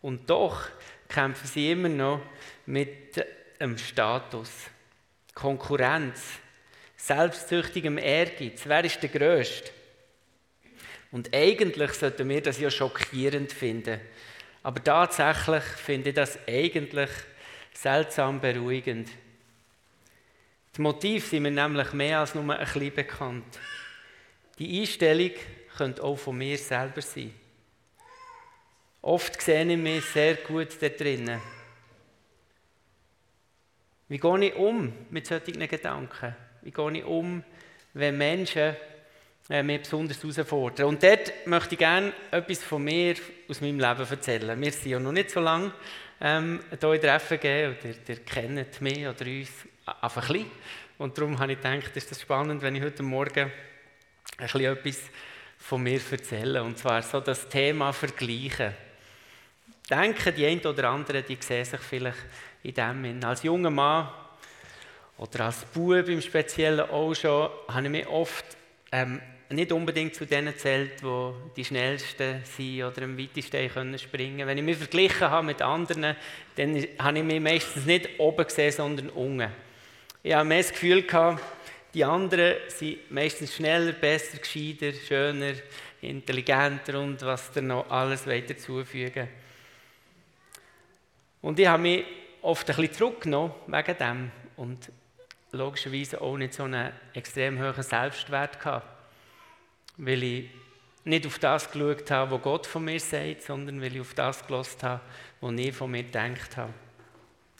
und 0.00 0.30
doch 0.30 0.70
kämpfen 1.08 1.46
sie 1.46 1.70
immer 1.72 1.88
noch 1.88 2.20
mit 2.66 3.24
dem 3.60 3.78
Status. 3.78 4.50
Konkurrenz, 5.34 6.38
selbstsüchtigem 6.96 7.98
Ehrgeiz. 7.98 8.62
Wer 8.64 8.84
ist 8.84 9.02
der 9.02 9.10
Größte? 9.10 9.70
Und 11.12 11.34
eigentlich 11.34 11.92
sollten 11.92 12.28
wir 12.28 12.42
das 12.42 12.58
ja 12.58 12.70
schockierend 12.70 13.52
finden. 13.52 14.00
Aber 14.62 14.82
tatsächlich 14.82 15.62
finde 15.62 16.08
ich 16.08 16.14
das 16.16 16.38
eigentlich 16.48 17.10
seltsam 17.72 18.40
beruhigend. 18.40 19.08
Das 20.72 20.78
Motiv 20.78 21.28
sind 21.28 21.44
mir 21.44 21.50
nämlich 21.50 21.92
mehr 21.92 22.20
als 22.20 22.34
nur 22.34 22.42
ein 22.52 22.64
bisschen 22.64 22.94
bekannt. 22.94 23.58
Die 24.58 24.80
Einstellung 24.80 25.30
könnte 25.76 26.02
auch 26.02 26.16
von 26.16 26.36
mir 26.36 26.58
selber 26.58 27.00
sein. 27.02 27.32
Oft 29.06 29.40
sehe 29.40 29.64
ich 29.64 29.78
mich 29.78 30.04
sehr 30.06 30.34
gut 30.34 30.82
da 30.82 30.88
drinnen. 30.88 31.40
Wie 34.08 34.18
gehe 34.18 34.44
ich 34.44 34.56
um 34.56 34.92
mit 35.10 35.28
solchen 35.28 35.68
Gedanken? 35.68 36.34
Wie 36.62 36.72
gehe 36.72 36.92
ich 36.98 37.04
um, 37.04 37.44
wenn 37.94 38.18
Menschen 38.18 38.74
äh, 39.48 39.62
mich 39.62 39.82
besonders 39.82 40.20
herausfordern? 40.20 40.88
Und 40.88 41.04
dort 41.04 41.46
möchte 41.46 41.76
ich 41.76 41.78
gerne 41.78 42.12
etwas 42.32 42.64
von 42.64 42.82
mir 42.82 43.14
aus 43.48 43.60
meinem 43.60 43.78
Leben 43.78 44.10
erzählen. 44.10 44.60
Wir 44.60 44.72
sind 44.72 44.90
ja 44.90 44.98
noch 44.98 45.12
nicht 45.12 45.30
so 45.30 45.38
lange 45.38 45.72
ähm, 46.20 46.58
hier 46.68 46.92
in 46.92 47.20
FG 47.20 47.66
und 47.66 47.84
ihr, 47.84 47.94
ihr 48.08 48.24
kennt 48.24 48.80
mich 48.80 49.06
oder 49.06 49.24
uns 49.24 49.50
einfach 50.02 50.30
ein 50.30 50.32
bisschen. 50.32 50.50
Und 50.98 51.16
darum 51.16 51.38
habe 51.38 51.52
ich 51.52 51.62
gedacht, 51.62 51.96
ist 51.96 52.10
das 52.10 52.20
spannend, 52.20 52.60
wenn 52.60 52.74
ich 52.74 52.82
heute 52.82 53.04
Morgen 53.04 53.52
ein 54.38 54.46
bisschen 54.48 54.62
etwas 54.62 54.98
von 55.58 55.80
mir 55.80 56.00
erzähle. 56.10 56.64
Und 56.64 56.76
zwar 56.76 57.02
so 57.02 57.20
das 57.20 57.48
Thema 57.48 57.92
Vergleichen. 57.92 58.74
Denken 59.88 60.34
die 60.34 60.46
einen 60.46 60.60
oder 60.60 60.90
anderen, 60.90 61.24
die 61.26 61.38
sehen 61.40 61.64
sich 61.64 61.80
vielleicht 61.80 62.18
in 62.62 62.74
dem. 62.74 63.24
Als 63.24 63.44
junger 63.44 63.70
Mann 63.70 64.08
oder 65.18 65.46
als 65.46 65.64
Bub 65.66 66.08
im 66.08 66.20
Speziellen 66.20 66.90
auch 66.90 67.14
schon, 67.14 67.48
habe 67.68 67.84
ich 67.84 67.90
mich 67.90 68.06
oft 68.08 68.44
ähm, 68.90 69.20
nicht 69.48 69.70
unbedingt 69.70 70.14
zu 70.14 70.26
denen 70.26 70.56
zählt, 70.58 71.00
die 71.02 71.32
die 71.56 71.64
schnellsten 71.64 72.42
sind 72.44 72.82
oder 72.82 73.02
am 73.02 73.16
weitesten 73.16 73.68
können 73.68 73.98
springen. 73.98 74.46
Wenn 74.46 74.58
ich 74.58 74.64
mich 74.64 74.76
verglichen 74.76 75.30
habe 75.30 75.46
mit 75.46 75.62
anderen, 75.62 76.16
dann 76.56 76.86
habe 76.98 77.18
ich 77.18 77.24
mich 77.24 77.40
meistens 77.40 77.86
nicht 77.86 78.18
oben 78.18 78.44
gesehen, 78.44 78.72
sondern 78.72 79.08
unten. 79.10 79.50
Ich 80.22 80.34
habe 80.34 80.48
mehr 80.48 80.58
das 80.58 80.72
Gefühl 80.72 81.02
gehabt, 81.02 81.42
die 81.94 82.04
anderen 82.04 82.56
sind 82.68 83.10
meistens 83.10 83.54
schneller, 83.54 83.92
besser, 83.92 84.38
gescheiter, 84.38 84.92
schöner, 84.92 85.52
intelligenter 86.02 87.00
und 87.00 87.22
was 87.22 87.52
da 87.52 87.60
noch 87.60 87.88
alles 87.88 88.26
weiter 88.26 88.56
zufügen. 88.56 89.28
Und 91.46 91.60
ich 91.60 91.68
habe 91.68 91.80
mich 91.80 92.04
oft 92.42 92.68
ein 92.68 92.74
bisschen 92.74 92.92
zurückgenommen 92.92 93.52
wegen 93.68 93.98
dem 93.98 94.32
und 94.56 94.90
logischerweise 95.52 96.20
auch 96.20 96.36
nicht 96.36 96.54
so 96.54 96.64
einen 96.64 96.90
extrem 97.14 97.62
hohen 97.62 97.84
Selbstwert 97.84 98.58
gehabt, 98.58 98.88
weil 99.96 100.24
ich 100.24 100.50
nicht 101.04 101.24
auf 101.24 101.38
das 101.38 101.70
geschaut 101.70 102.10
habe, 102.10 102.32
was 102.32 102.42
Gott 102.42 102.66
von 102.66 102.84
mir 102.84 102.98
sagt, 102.98 103.44
sondern 103.44 103.80
weil 103.80 103.94
ich 103.94 104.00
auf 104.00 104.12
das 104.14 104.44
gelost 104.44 104.82
habe, 104.82 105.00
was 105.40 105.52
ich 105.56 105.72
von 105.72 105.88
mir 105.88 106.02
gedacht 106.02 106.56
habe. 106.56 106.74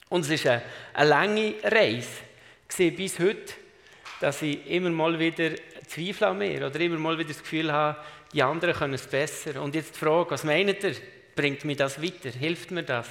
Und 0.08 0.22
es 0.22 0.30
ist 0.30 0.48
eine, 0.48 0.62
eine 0.92 1.08
lange 1.08 1.54
Reise 1.62 2.90
bis 2.90 3.20
heute, 3.20 3.54
dass 4.18 4.42
ich 4.42 4.68
immer 4.68 4.90
mal 4.90 5.16
wieder 5.16 5.52
Zweifel 5.86 6.24
an 6.24 6.38
mir 6.38 6.66
oder 6.66 6.80
immer 6.80 6.98
mal 6.98 7.16
wieder 7.16 7.28
das 7.28 7.38
Gefühl 7.38 7.70
habe, 7.70 8.00
die 8.32 8.42
anderen 8.42 8.74
können 8.74 8.94
es 8.94 9.06
besser. 9.06 9.62
Und 9.62 9.76
jetzt 9.76 9.94
die 9.94 10.00
Frage, 10.00 10.32
was 10.32 10.42
meint 10.42 10.82
ihr? 10.82 10.96
Bringt 11.36 11.64
mir 11.64 11.76
das 11.76 12.02
weiter? 12.02 12.30
Hilft 12.30 12.72
mir 12.72 12.82
das? 12.82 13.06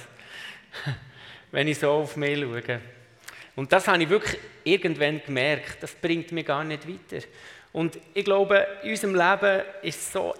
wenn 1.50 1.68
ich 1.68 1.78
so 1.78 1.90
auf 1.90 2.16
mich 2.16 2.38
schaue. 2.38 2.80
Und 3.54 3.72
das 3.72 3.88
habe 3.88 4.02
ich 4.02 4.08
wirklich 4.08 4.38
irgendwann 4.64 5.22
gemerkt. 5.24 5.82
Das 5.82 5.94
bringt 5.94 6.30
mich 6.32 6.46
gar 6.46 6.62
nicht 6.62 6.86
weiter. 6.86 7.24
Und 7.72 7.98
ich 8.14 8.24
glaube, 8.24 8.66
in 8.82 8.90
unserem 8.90 9.14
Leben 9.14 9.62
ist 9.82 10.00
es 10.00 10.12
so 10.12 10.34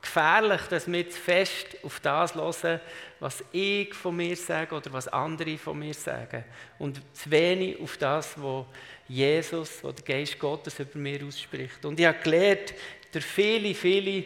gefährlich, 0.00 0.60
dass 0.68 0.90
wir 0.90 1.08
zu 1.08 1.18
fest 1.18 1.76
auf 1.82 2.00
das 2.00 2.34
hören, 2.34 2.80
was 3.20 3.44
ich 3.52 3.94
von 3.94 4.16
mir 4.16 4.36
sage 4.36 4.74
oder 4.74 4.92
was 4.92 5.08
andere 5.08 5.56
von 5.56 5.78
mir 5.78 5.94
sagen. 5.94 6.44
Und 6.78 7.00
zu 7.16 7.30
wenig 7.30 7.80
auf 7.80 7.96
das, 7.96 8.34
was 8.36 8.66
Jesus, 9.08 9.82
was 9.82 9.94
der 9.94 10.04
Geist 10.04 10.38
Gottes 10.38 10.78
über 10.80 10.98
mir 10.98 11.24
ausspricht. 11.24 11.84
Und 11.84 11.98
ich 12.00 12.06
habe 12.06 12.18
gelernt, 12.18 12.74
durch 13.12 13.24
viele, 13.24 13.74
viele 13.74 14.24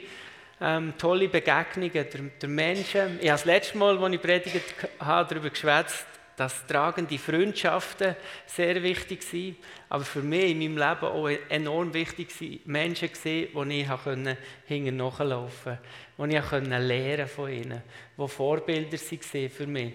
ähm, 0.61 0.95
tolle 0.99 1.29
Begegnungen 1.29 1.93
der, 1.93 2.05
der 2.05 2.49
Menschen. 2.49 3.19
Ich 3.21 3.29
habe 3.29 3.39
das 3.39 3.45
letzte 3.45 3.79
Mal, 3.79 3.99
als 3.99 4.15
ich 4.15 4.23
predigt 4.23 4.75
habe, 4.99 5.29
darüber 5.29 5.51
geschwätzt, 5.51 6.07
dass 6.37 6.67
tragende 6.67 7.19
Freundschaften 7.19 8.15
sehr 8.47 8.83
wichtig 8.83 9.23
sind, 9.23 9.57
aber 9.89 10.05
für 10.05 10.21
mich 10.21 10.51
in 10.51 10.59
meinem 10.59 10.77
Leben 10.77 11.07
auch 11.07 11.29
enorm 11.49 11.95
wichtig 11.95 12.31
sind, 12.31 12.67
Menschen 12.67 13.11
gesehen, 13.11 13.49
die 13.55 13.81
ich 13.81 14.37
hinten 14.67 14.97
nachlaufen 14.97 15.79
konnte, 16.17 16.29
die 16.29 16.37
ich 16.37 16.87
lernen 16.87 17.29
von 17.29 17.51
ihnen, 17.51 17.83
die 18.19 18.29
Vorbilder 18.29 18.99
waren 18.99 19.51
für 19.51 19.67
mich. 19.67 19.93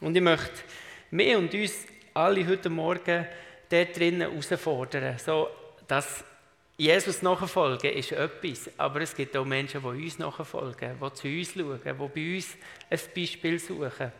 Und 0.00 0.16
ich 0.16 0.22
möchte 0.22 0.62
mich 1.10 1.36
und 1.36 1.52
uns 1.52 1.86
alle 2.14 2.46
heute 2.46 2.70
Morgen 2.70 3.26
dort 3.68 3.96
drinnen 3.96 4.30
herausfordern, 4.30 5.18
so 5.18 5.48
dass 5.88 6.24
Jesus 6.80 7.20
nachfolgen 7.20 7.92
ist 7.92 8.12
etwas, 8.12 8.70
aber 8.78 9.02
es 9.02 9.14
gibt 9.14 9.36
auch 9.36 9.44
Menschen, 9.44 9.82
die 9.82 9.86
uns 9.86 10.18
nachfolgen, 10.18 10.96
die 10.98 11.12
zu 11.12 11.28
uns 11.28 11.52
schauen, 11.52 11.80
die 11.84 11.92
bei 11.92 12.36
uns 12.36 12.56
ein 12.88 13.00
Beispiel 13.14 13.58
suchen. 13.58 14.10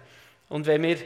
Und 0.51 0.67
wenn, 0.67 0.83
wir, 0.83 0.99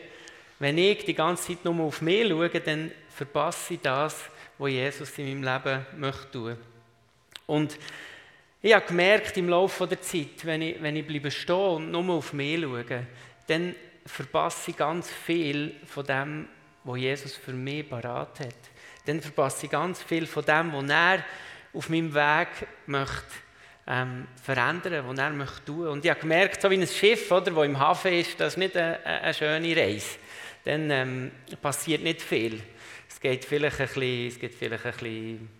wenn 0.58 0.76
ich 0.76 1.04
die 1.04 1.14
ganze 1.14 1.46
Zeit 1.46 1.64
nur 1.64 1.78
auf 1.86 2.02
mich 2.02 2.28
schaue, 2.28 2.48
dann 2.48 2.90
verpasse 3.08 3.74
ich 3.74 3.80
das, 3.80 4.24
was 4.58 4.70
Jesus 4.72 5.16
in 5.16 5.40
meinem 5.40 5.54
Leben 5.54 5.86
möchte 5.96 6.30
tun. 6.32 6.56
Und 7.46 7.78
ich 8.60 8.74
habe 8.74 8.86
gemerkt 8.86 9.36
im 9.36 9.48
Laufe 9.48 9.86
der 9.86 10.02
Zeit, 10.02 10.44
wenn 10.44 10.60
ich, 10.60 10.82
wenn 10.82 10.96
ich 10.96 11.06
bleibe 11.06 11.30
stehen 11.30 11.54
und 11.54 11.92
nur 11.92 12.16
auf 12.16 12.32
mich 12.32 12.60
schaue, 12.60 13.06
dann 13.46 13.76
verpasse 14.04 14.72
ich 14.72 14.76
ganz 14.76 15.08
viel 15.08 15.76
von 15.86 16.04
dem, 16.04 16.48
was 16.82 16.98
Jesus 16.98 17.36
für 17.36 17.52
mich 17.52 17.88
parat 17.88 18.40
hat 18.40 18.73
dann 19.06 19.20
verpasse 19.20 19.66
ich 19.66 19.72
ganz 19.72 20.02
viel 20.02 20.26
von 20.26 20.44
dem, 20.44 20.72
was 20.72 20.88
er 20.88 21.24
auf 21.72 21.88
meinem 21.88 22.14
Weg 22.14 22.48
möchte, 22.86 23.24
ähm, 23.86 24.26
verändern, 24.42 25.04
was 25.06 25.18
er 25.18 25.30
möchte 25.30 25.64
tun. 25.64 25.88
Und 25.88 26.04
ich 26.04 26.10
habe 26.10 26.20
gemerkt, 26.20 26.62
so 26.62 26.70
wie 26.70 26.78
ein 26.78 26.86
Schiff, 26.86 27.30
oder, 27.30 27.50
das 27.50 27.64
im 27.64 27.78
Hafen 27.78 28.12
ist, 28.12 28.40
das 28.40 28.54
ist 28.54 28.56
nicht 28.56 28.76
eine, 28.76 29.04
eine 29.04 29.34
schöne 29.34 29.76
Reise. 29.76 30.16
Dann 30.64 30.90
ähm, 30.90 31.30
passiert 31.60 32.02
nicht 32.02 32.22
viel. 32.22 32.62
Es 33.08 33.20
geht 33.20 33.44
vielleicht 33.44 33.80
ein 33.80 33.86
bisschen, 33.86 34.28
es 34.28 34.38
geht 34.38 34.54
vielleicht 34.54 34.86
ein 34.86 34.92
bisschen 34.92 35.50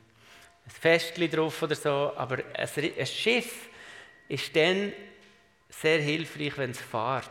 ein 0.67 0.71
Festchen 0.71 1.31
drauf 1.31 1.63
oder 1.63 1.75
so, 1.75 2.13
aber 2.17 2.39
ein, 2.55 2.69
ein 2.99 3.07
Schiff 3.07 3.69
ist 4.29 4.57
dann 4.57 4.93
sehr 5.69 6.01
hilfreich, 6.01 6.57
wenn 6.57 6.71
es 6.71 6.81
fährt. 6.81 7.31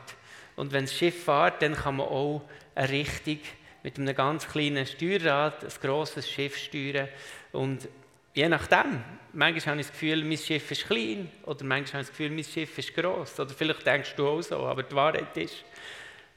Und 0.55 0.71
wenn 0.71 0.85
das 0.85 0.93
Schiff 0.93 1.23
fährt, 1.23 1.61
dann 1.63 1.73
kann 1.75 1.95
man 1.95 2.07
auch 2.07 2.47
eine 2.75 2.89
Richtung 2.89 3.39
mit 3.83 3.99
einem 3.99 4.15
ganz 4.15 4.47
kleinen 4.47 4.85
Steuerrad 4.87 5.63
ein 5.63 5.71
grosses 5.81 6.29
Schiff 6.29 6.57
steuern. 6.57 7.09
Und 7.51 7.87
je 8.33 8.47
nachdem, 8.47 9.03
manchmal 9.33 9.73
habe 9.73 9.81
ich 9.81 9.87
das 9.87 9.91
Gefühl, 9.91 10.23
mein 10.23 10.37
Schiff 10.37 10.71
ist 10.71 10.87
klein 10.87 11.29
oder 11.43 11.65
manchmal 11.65 12.01
habe 12.01 12.01
ich 12.01 12.07
das 12.07 12.17
Gefühl, 12.17 12.29
mein 12.31 12.43
Schiff 12.45 12.77
ist 12.77 12.95
gross. 12.95 13.39
Oder 13.39 13.53
vielleicht 13.53 13.85
denkst 13.85 14.15
du 14.15 14.27
auch 14.27 14.41
so, 14.41 14.57
aber 14.59 14.83
die 14.83 14.95
Wahrheit 14.95 15.35
ist, 15.35 15.65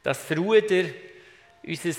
dass 0.03 0.27
das 0.27 0.37
Ruder 0.37 0.85
unser 1.63 1.91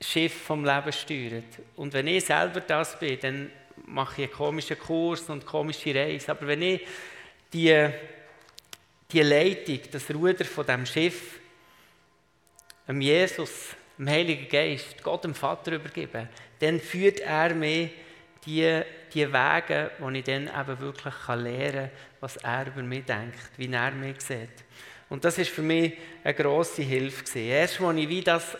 Schiff 0.00 0.42
vom 0.44 0.64
Leben 0.64 0.92
steuert. 0.92 1.44
Und 1.76 1.92
wenn 1.92 2.06
ich 2.06 2.24
selber 2.24 2.60
das 2.60 2.98
bin, 2.98 3.18
dann 3.20 3.50
mache 3.86 4.22
ich 4.22 4.28
einen 4.28 4.36
komischen 4.36 4.78
Kurs 4.78 5.22
und 5.22 5.42
eine 5.42 5.50
komische 5.50 5.94
Reise. 5.94 6.30
Aber 6.30 6.46
wenn 6.46 6.62
ich 6.62 6.80
die, 7.52 7.88
die 9.10 9.22
Leitung, 9.22 9.80
das 9.90 10.10
Ruder 10.14 10.44
von 10.44 10.66
dem 10.66 10.86
Schiff, 10.86 11.40
dem 12.86 13.00
Jesus 13.00 13.76
dem 13.98 14.08
Heiligen 14.08 14.48
Geist, 14.48 15.02
Gott 15.02 15.24
dem 15.24 15.34
Vater 15.34 15.72
übergeben, 15.72 16.28
dann 16.58 16.80
führt 16.80 17.20
er 17.20 17.54
mich 17.54 17.90
die, 18.46 18.82
die 19.12 19.32
Wege, 19.32 19.90
wo 19.98 20.08
ich 20.10 20.24
dann 20.24 20.48
eben 20.48 20.80
wirklich 20.80 21.14
lernen 21.28 21.72
kann, 21.72 21.90
was 22.20 22.36
er 22.38 22.66
über 22.66 22.82
mich 22.82 23.04
denkt, 23.04 23.38
wie 23.56 23.72
er 23.72 23.92
mich 23.92 24.20
sieht. 24.20 24.64
Und 25.08 25.24
das 25.24 25.38
ist 25.38 25.50
für 25.50 25.62
mich 25.62 25.92
eine 26.24 26.34
grosse 26.34 26.82
Hilfe 26.82 27.24
gewesen. 27.24 27.48
Erst 27.48 27.80
als 27.80 27.98
ich 27.98 28.08
wie 28.08 28.22
das 28.22 28.56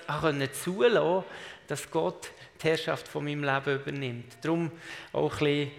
zulassen 0.63 0.95
konnte, 0.95 1.25
dass 1.67 1.91
Gott 1.91 2.31
die 2.63 2.69
Herrschaft 2.69 3.09
von 3.09 3.25
meinem 3.25 3.43
Leben 3.43 3.81
übernimmt. 3.81 4.37
Darum 4.43 4.71
auch 5.13 5.33
ein 5.33 5.39
bisschen 5.39 5.71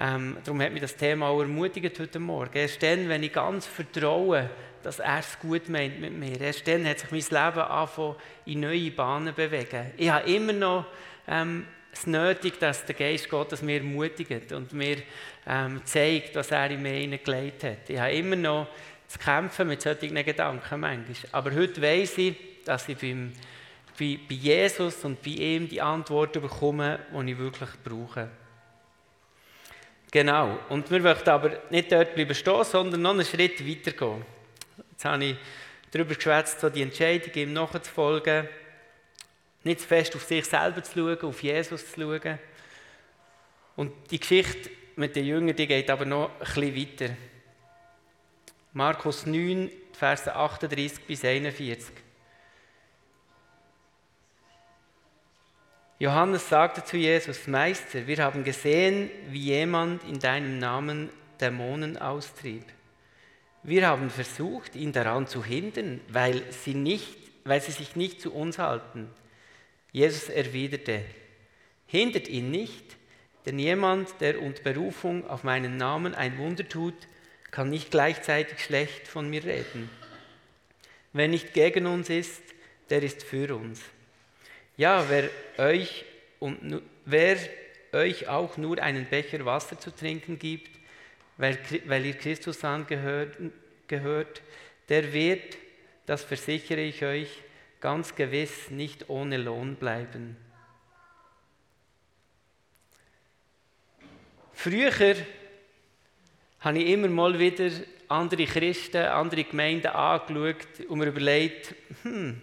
ähm, 0.00 0.36
darum 0.44 0.62
hat 0.62 0.72
mich 0.72 0.80
das 0.80 0.94
Thema 0.94 1.26
auch 1.26 1.40
ermutigt 1.40 1.98
heute 1.98 2.20
Morgen. 2.20 2.56
Erst 2.56 2.80
dann, 2.84 3.08
wenn 3.08 3.24
ich 3.24 3.32
ganz 3.32 3.66
vertraue, 3.66 4.48
dass 4.82 4.98
er 4.98 5.18
es 5.18 5.38
gut 5.38 5.68
meint 5.68 6.00
mit 6.00 6.12
mir, 6.12 6.40
erst 6.40 6.66
dann 6.66 6.86
hat 6.86 7.00
sich 7.00 7.10
mein 7.10 7.20
Leben 7.20 7.60
angefangen 7.60 8.16
in 8.46 8.60
neue 8.60 8.90
Bahnen 8.90 9.28
zu 9.28 9.32
bewegen. 9.34 9.92
Ich 9.96 10.10
habe 10.10 10.30
immer 10.30 10.52
noch 10.52 10.86
ähm, 11.26 11.66
es 11.92 12.06
nötig, 12.06 12.58
dass 12.58 12.84
der 12.84 12.94
Geist 12.94 13.28
Gottes 13.28 13.62
mir 13.62 13.78
ermutigt 13.78 14.52
und 14.52 14.72
mir 14.72 14.98
ähm, 15.46 15.80
zeigt, 15.84 16.34
was 16.34 16.50
er 16.50 16.70
in 16.70 16.82
mir 16.82 16.92
hineingelegt 16.92 17.64
hat. 17.64 17.88
Ich 17.88 17.98
habe 17.98 18.12
immer 18.12 18.36
noch 18.36 18.68
zu 19.06 19.18
kämpfen 19.18 19.68
mit 19.68 19.82
solchen 19.82 20.14
Gedanken 20.14 20.80
manchmal. 20.80 21.30
Aber 21.32 21.54
heute 21.54 21.80
weiß 21.80 22.18
ich, 22.18 22.36
dass 22.64 22.88
ich 22.88 22.98
beim, 22.98 23.32
bei, 23.98 24.18
bei 24.28 24.34
Jesus 24.34 25.04
und 25.04 25.22
bei 25.22 25.30
ihm 25.30 25.68
die 25.68 25.80
Antworten 25.80 26.42
bekomme, 26.42 27.00
die 27.12 27.32
ich 27.32 27.38
wirklich 27.38 27.70
brauche. 27.82 28.28
Genau. 30.10 30.58
Und 30.68 30.90
wir 30.90 31.00
möchten 31.00 31.30
aber 31.30 31.50
nicht 31.70 31.92
dort 31.92 32.14
bleiben 32.14 32.34
stehen, 32.34 32.64
sondern 32.64 33.02
noch 33.02 33.10
einen 33.10 33.24
Schritt 33.24 33.66
weitergehen. 33.66 34.24
Jetzt 34.98 35.04
habe 35.04 35.24
ich 35.24 35.36
darüber 35.92 36.16
geschwätzt, 36.16 36.58
so 36.58 36.68
die 36.68 36.82
Entscheidung 36.82 37.32
ihm 37.34 37.52
nachzufolgen, 37.52 38.48
nicht 39.62 39.82
zu 39.82 39.86
fest 39.86 40.16
auf 40.16 40.24
sich 40.24 40.44
selber 40.44 40.82
zu 40.82 40.92
schauen, 40.92 41.22
auf 41.22 41.40
Jesus 41.40 41.88
zu 41.88 42.00
schauen. 42.00 42.40
Und 43.76 43.92
die 44.10 44.18
Geschichte 44.18 44.70
mit 44.96 45.14
den 45.14 45.24
Jüngern, 45.24 45.54
die 45.54 45.68
geht 45.68 45.88
aber 45.88 46.04
noch 46.04 46.32
ein 46.32 46.38
bisschen 46.40 46.76
weiter. 46.76 47.16
Markus 48.72 49.24
9, 49.24 49.70
Verse 49.92 50.34
38 50.34 51.04
bis 51.04 51.24
41. 51.24 51.92
Johannes 56.00 56.48
sagte 56.48 56.82
zu 56.82 56.96
Jesus, 56.96 57.46
Meister, 57.46 58.04
wir 58.04 58.18
haben 58.18 58.42
gesehen, 58.42 59.12
wie 59.28 59.44
jemand 59.44 60.02
in 60.02 60.18
deinem 60.18 60.58
Namen 60.58 61.10
Dämonen 61.40 61.96
austrieb. 61.98 62.64
Wir 63.68 63.86
haben 63.86 64.08
versucht, 64.08 64.76
ihn 64.76 64.92
daran 64.92 65.26
zu 65.26 65.44
hindern, 65.44 66.00
weil 66.08 66.42
sie, 66.52 66.72
nicht, 66.72 67.18
weil 67.44 67.60
sie 67.60 67.72
sich 67.72 67.96
nicht 67.96 68.18
zu 68.18 68.32
uns 68.32 68.58
halten. 68.58 69.10
Jesus 69.92 70.30
erwiderte, 70.30 71.02
hindert 71.86 72.28
ihn 72.28 72.50
nicht, 72.50 72.96
denn 73.44 73.58
jemand, 73.58 74.22
der 74.22 74.40
unter 74.40 74.62
Berufung 74.62 75.28
auf 75.28 75.44
meinen 75.44 75.76
Namen 75.76 76.14
ein 76.14 76.38
Wunder 76.38 76.66
tut, 76.66 76.94
kann 77.50 77.68
nicht 77.68 77.90
gleichzeitig 77.90 78.58
schlecht 78.60 79.06
von 79.06 79.28
mir 79.28 79.44
reden. 79.44 79.90
Wer 81.12 81.28
nicht 81.28 81.52
gegen 81.52 81.84
uns 81.84 82.08
ist, 82.08 82.42
der 82.88 83.02
ist 83.02 83.22
für 83.22 83.54
uns. 83.54 83.82
Ja, 84.78 85.04
wer 85.10 85.28
euch, 85.58 86.06
und, 86.38 86.80
wer 87.04 87.36
euch 87.92 88.28
auch 88.28 88.56
nur 88.56 88.78
einen 88.78 89.04
Becher 89.04 89.44
Wasser 89.44 89.78
zu 89.78 89.94
trinken 89.94 90.38
gibt, 90.38 90.77
weil, 91.38 91.58
weil 91.86 92.04
ihr 92.04 92.14
Christus 92.14 92.62
angehört, 92.64 93.36
gehört, 93.86 94.42
der 94.88 95.12
wird, 95.12 95.56
das 96.04 96.24
versichere 96.24 96.80
ich 96.80 97.02
euch, 97.04 97.42
ganz 97.80 98.14
gewiss 98.14 98.70
nicht 98.70 99.08
ohne 99.08 99.36
Lohn 99.36 99.76
bleiben. 99.76 100.36
Früher 104.52 104.90
habe 106.60 106.78
ich 106.78 106.88
immer 106.88 107.08
mal 107.08 107.38
wieder 107.38 107.70
andere 108.08 108.44
Christen, 108.46 109.04
andere 109.04 109.44
Gemeinden 109.44 109.86
angeschaut 109.86 110.66
und 110.88 110.98
mir 110.98 111.06
überlegt, 111.06 111.74
hm, 112.02 112.40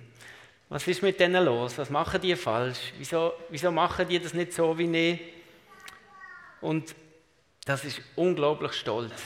was 0.70 0.88
ist 0.88 1.02
mit 1.02 1.20
denen 1.20 1.44
los? 1.44 1.78
Was 1.78 1.90
machen 1.90 2.22
die 2.22 2.36
falsch? 2.36 2.94
Wieso, 2.98 3.34
wieso 3.50 3.72
machen 3.72 4.08
die 4.08 4.20
das 4.20 4.34
nicht 4.34 4.54
so 4.54 4.78
wie 4.78 5.12
ich? 5.12 5.20
Und 6.62 6.96
das 7.66 7.84
ist 7.84 8.02
unglaublich 8.16 8.74
stolz. 8.74 9.22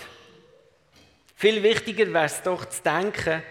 Viel 1.36 1.62
wichtiger 1.62 2.12
wäre 2.12 2.26
es 2.26 2.42
doch 2.42 2.66
zu 2.66 2.82
denken, 2.82 3.44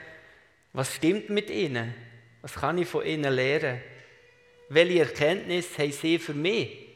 was 0.72 0.94
stimmt 0.94 1.30
mit 1.30 1.50
ihnen? 1.50 1.94
Was 2.42 2.54
kann 2.54 2.78
ich 2.78 2.88
von 2.88 3.04
ihnen 3.04 3.32
lernen? 3.32 3.80
Welche 4.68 5.00
Erkenntnis 5.00 5.78
haben 5.78 5.92
sie 5.92 6.18
für 6.18 6.34
mich? 6.34 6.88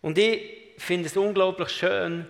Und 0.00 0.18
ich 0.18 0.74
finde 0.78 1.06
es 1.06 1.16
unglaublich 1.16 1.70
schön, 1.70 2.26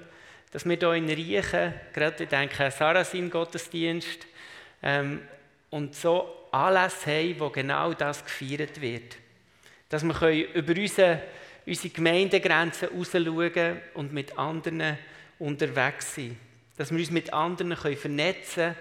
dass 0.50 0.66
wir 0.66 0.76
hier 0.76 0.92
in 0.92 1.08
Riechen, 1.08 1.74
gerade 1.92 2.22
ich 2.24 2.28
denke, 2.28 2.70
Sarasin 2.70 3.30
Gottesdienst, 3.30 4.26
ähm, 4.82 5.22
und 5.70 5.94
so 5.94 6.48
Anlässe 6.50 7.10
haben, 7.10 7.40
wo 7.40 7.48
genau 7.48 7.94
das 7.94 8.24
gefeiert 8.24 8.80
wird. 8.80 9.16
Dass 9.88 10.04
wir 10.04 10.54
über 10.54 10.72
unsere, 10.80 11.22
unsere 11.66 11.88
Gemeindegrenzen 11.90 12.88
rausschauen 12.88 13.80
und 13.94 14.12
mit 14.12 14.38
anderen 14.38 14.98
unterwegs 15.38 16.14
sein. 16.14 16.38
Dass 16.76 16.90
wir 16.90 16.98
uns 16.98 17.10
mit 17.10 17.32
anderen 17.32 17.76
vernetzen 17.76 18.54
können, 18.54 18.76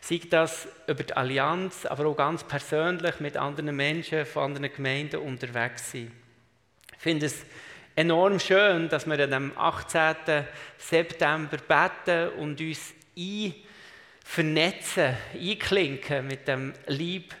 sei 0.00 0.20
das 0.28 0.68
über 0.86 1.02
die 1.02 1.14
Allianz, 1.14 1.86
aber 1.86 2.06
auch 2.06 2.16
ganz 2.16 2.44
persönlich 2.44 3.20
mit 3.20 3.36
anderen 3.36 3.74
Menschen 3.74 4.26
von 4.26 4.44
anderen 4.44 4.72
Gemeinden 4.72 5.20
unterwegs 5.20 5.92
sein. 5.92 6.12
Ich 6.96 7.02
finde 7.02 7.26
es 7.26 7.44
enorm 7.94 8.38
schön, 8.38 8.88
dass 8.88 9.06
wir 9.06 9.32
am 9.32 9.52
18. 9.56 10.44
September 10.78 11.56
beten 11.56 12.30
und 12.38 12.60
uns 12.60 12.94
ein 13.16 13.54
vernetzen, 14.24 15.16
einklinken 15.34 16.26
mit 16.26 16.46
dem 16.46 16.74
Lieb, 16.86 17.34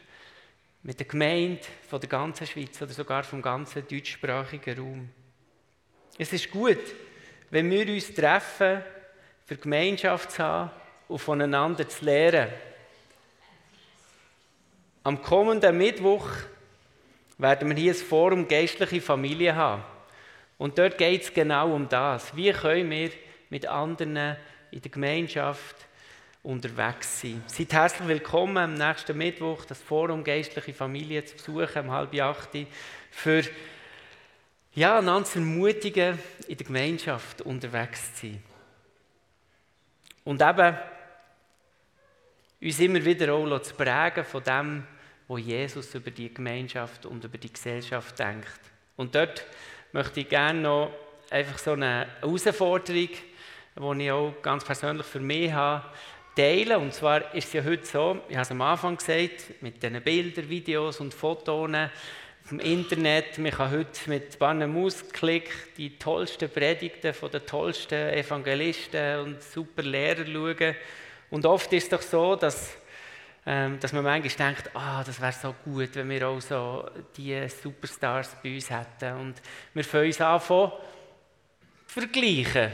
mit 0.88 0.98
der 0.98 1.06
Gemeinde 1.06 1.60
von 1.86 2.00
der 2.00 2.08
ganzen 2.08 2.46
Schweiz 2.46 2.80
oder 2.80 2.94
sogar 2.94 3.22
vom 3.22 3.42
ganzen 3.42 3.86
deutschsprachigen 3.86 4.78
Raum. 4.78 5.10
Es 6.16 6.32
ist 6.32 6.50
gut, 6.50 6.78
wenn 7.50 7.70
wir 7.70 7.86
uns 7.92 8.14
treffen, 8.14 8.82
für 9.44 9.56
Gemeinschaft 9.56 10.30
zu 10.30 10.42
haben 10.42 10.70
und 11.08 11.18
voneinander 11.18 11.86
zu 11.86 12.06
lernen. 12.06 12.50
Am 15.04 15.20
kommenden 15.20 15.76
Mittwoch 15.76 16.26
werden 17.36 17.68
wir 17.68 17.76
hier 17.76 17.92
ein 17.92 17.98
Forum 17.98 18.48
Geistliche 18.48 19.02
Familie 19.02 19.54
haben. 19.54 19.84
Und 20.56 20.78
dort 20.78 20.96
geht 20.96 21.22
es 21.22 21.34
genau 21.34 21.74
um 21.74 21.86
das. 21.86 22.34
Wie 22.34 22.50
können 22.50 22.88
wir 22.88 23.10
mit 23.50 23.66
anderen 23.66 24.38
in 24.70 24.80
der 24.80 24.90
Gemeinschaft 24.90 25.76
unterwegs 26.48 27.20
sein. 27.20 27.42
Seid 27.46 27.74
herzlich 27.74 28.08
willkommen 28.08 28.56
am 28.56 28.72
nächsten 28.72 29.18
Mittwoch, 29.18 29.66
das 29.66 29.82
Forum 29.82 30.24
Geistliche 30.24 30.72
Familie 30.72 31.22
zu 31.22 31.36
besuchen, 31.36 31.82
um 31.82 31.90
halb 31.90 32.18
acht, 32.18 32.48
für 33.10 33.42
ja, 34.72 34.98
einander 34.98 35.28
zu 35.28 35.40
ermutigen, 35.40 36.18
in 36.46 36.56
der 36.56 36.66
Gemeinschaft 36.66 37.42
unterwegs 37.42 38.14
zu 38.14 38.28
sein. 38.28 38.42
Und 40.24 40.40
eben, 40.40 40.74
uns 42.62 42.80
immer 42.80 43.04
wieder 43.04 43.34
auch 43.34 43.60
zu 43.60 43.74
prägen 43.74 44.24
von 44.24 44.42
dem, 44.42 44.86
was 45.28 45.40
Jesus 45.42 45.94
über 45.94 46.10
die 46.10 46.32
Gemeinschaft 46.32 47.04
und 47.04 47.22
über 47.24 47.36
die 47.36 47.52
Gesellschaft 47.52 48.18
denkt. 48.18 48.60
Und 48.96 49.14
dort 49.14 49.44
möchte 49.92 50.20
ich 50.20 50.28
gerne 50.30 50.62
noch 50.62 50.92
einfach 51.28 51.58
so 51.58 51.72
eine 51.72 52.06
Herausforderung, 52.22 53.10
die 53.76 54.04
ich 54.04 54.10
auch 54.10 54.32
ganz 54.40 54.64
persönlich 54.64 55.06
für 55.06 55.20
mich 55.20 55.52
habe, 55.52 55.84
teilen. 56.38 56.80
Und 56.80 56.94
zwar 56.94 57.34
ist 57.34 57.48
es 57.48 57.52
ja 57.52 57.64
heute 57.64 57.84
so, 57.84 58.20
ich 58.28 58.36
habe 58.36 58.42
es 58.42 58.50
am 58.52 58.62
Anfang 58.62 58.96
gesagt, 58.96 59.60
mit 59.60 59.82
diesen 59.82 60.00
Bildern, 60.00 60.48
Videos 60.48 61.00
und 61.00 61.12
Fotos 61.12 61.68
vom 62.44 62.60
Internet. 62.60 63.38
Man 63.38 63.50
kann 63.50 63.72
heute 63.72 64.08
mit 64.08 64.34
ein 64.34 64.38
paar 64.38 64.54
Mausklick 64.54 65.74
die 65.76 65.98
tollsten 65.98 66.48
Predigten 66.48 67.12
von 67.12 67.30
den 67.32 67.44
tollsten 67.44 68.14
Evangelisten 68.14 69.18
und 69.20 69.42
super 69.42 69.82
Lehrer 69.82 70.24
schauen. 70.24 70.76
Und 71.30 71.44
oft 71.44 71.72
ist 71.72 71.84
es 71.84 71.88
doch 71.90 72.02
so, 72.02 72.36
dass, 72.36 72.76
ähm, 73.44 73.80
dass 73.80 73.92
man 73.92 74.04
manchmal 74.04 74.54
denkt, 74.54 74.70
ah, 74.74 75.02
das 75.02 75.20
wäre 75.20 75.32
so 75.32 75.54
gut, 75.64 75.90
wenn 75.94 76.08
wir 76.08 76.28
auch 76.28 76.40
so 76.40 76.88
die 77.16 77.48
Superstars 77.48 78.36
bei 78.42 78.54
uns 78.54 78.70
hätten. 78.70 79.18
Und 79.18 79.42
wir 79.74 79.84
fangen 79.84 80.06
uns 80.06 80.20
an, 80.20 80.40
vergleichen. 81.86 82.70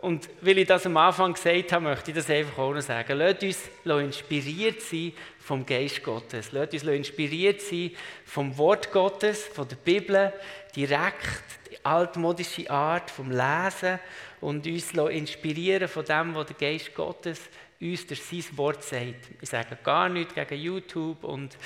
Und 0.00 0.30
weil 0.40 0.56
ich 0.56 0.66
das 0.66 0.86
am 0.86 0.96
Anfang 0.96 1.34
gesagt 1.34 1.72
habe, 1.72 1.84
möchte 1.84 2.10
ich 2.10 2.16
das 2.16 2.30
einfach 2.30 2.56
auch 2.56 2.72
noch 2.72 2.80
sagen. 2.80 3.18
Lasst 3.18 3.42
uns 3.42 3.68
inspiriert 3.84 4.80
sein 4.80 5.12
vom 5.38 5.66
Geist 5.66 6.02
Gottes. 6.02 6.52
Lasst 6.52 6.72
uns 6.72 6.84
inspiriert 6.84 7.60
sein 7.60 7.90
vom 8.24 8.56
Wort 8.56 8.90
Gottes, 8.92 9.44
von 9.44 9.68
der 9.68 9.76
Bibel, 9.76 10.32
direkt, 10.74 11.44
die 11.70 11.84
altmodische 11.84 12.70
Art 12.70 13.10
vom 13.10 13.30
Lesen 13.30 13.98
und 14.40 14.66
uns 14.66 14.92
inspirieren 14.92 15.86
von 15.86 16.04
dem, 16.06 16.34
was 16.34 16.46
der 16.46 16.56
Geist 16.56 16.94
Gottes 16.94 17.40
uns 17.78 18.06
durch 18.06 18.22
sein 18.22 18.44
Wort 18.56 18.82
sagt. 18.82 19.28
Ich 19.42 19.50
sage 19.50 19.76
gar 19.84 20.08
nichts 20.08 20.34
gegen 20.34 20.62
YouTube 20.62 21.24
und 21.24 21.58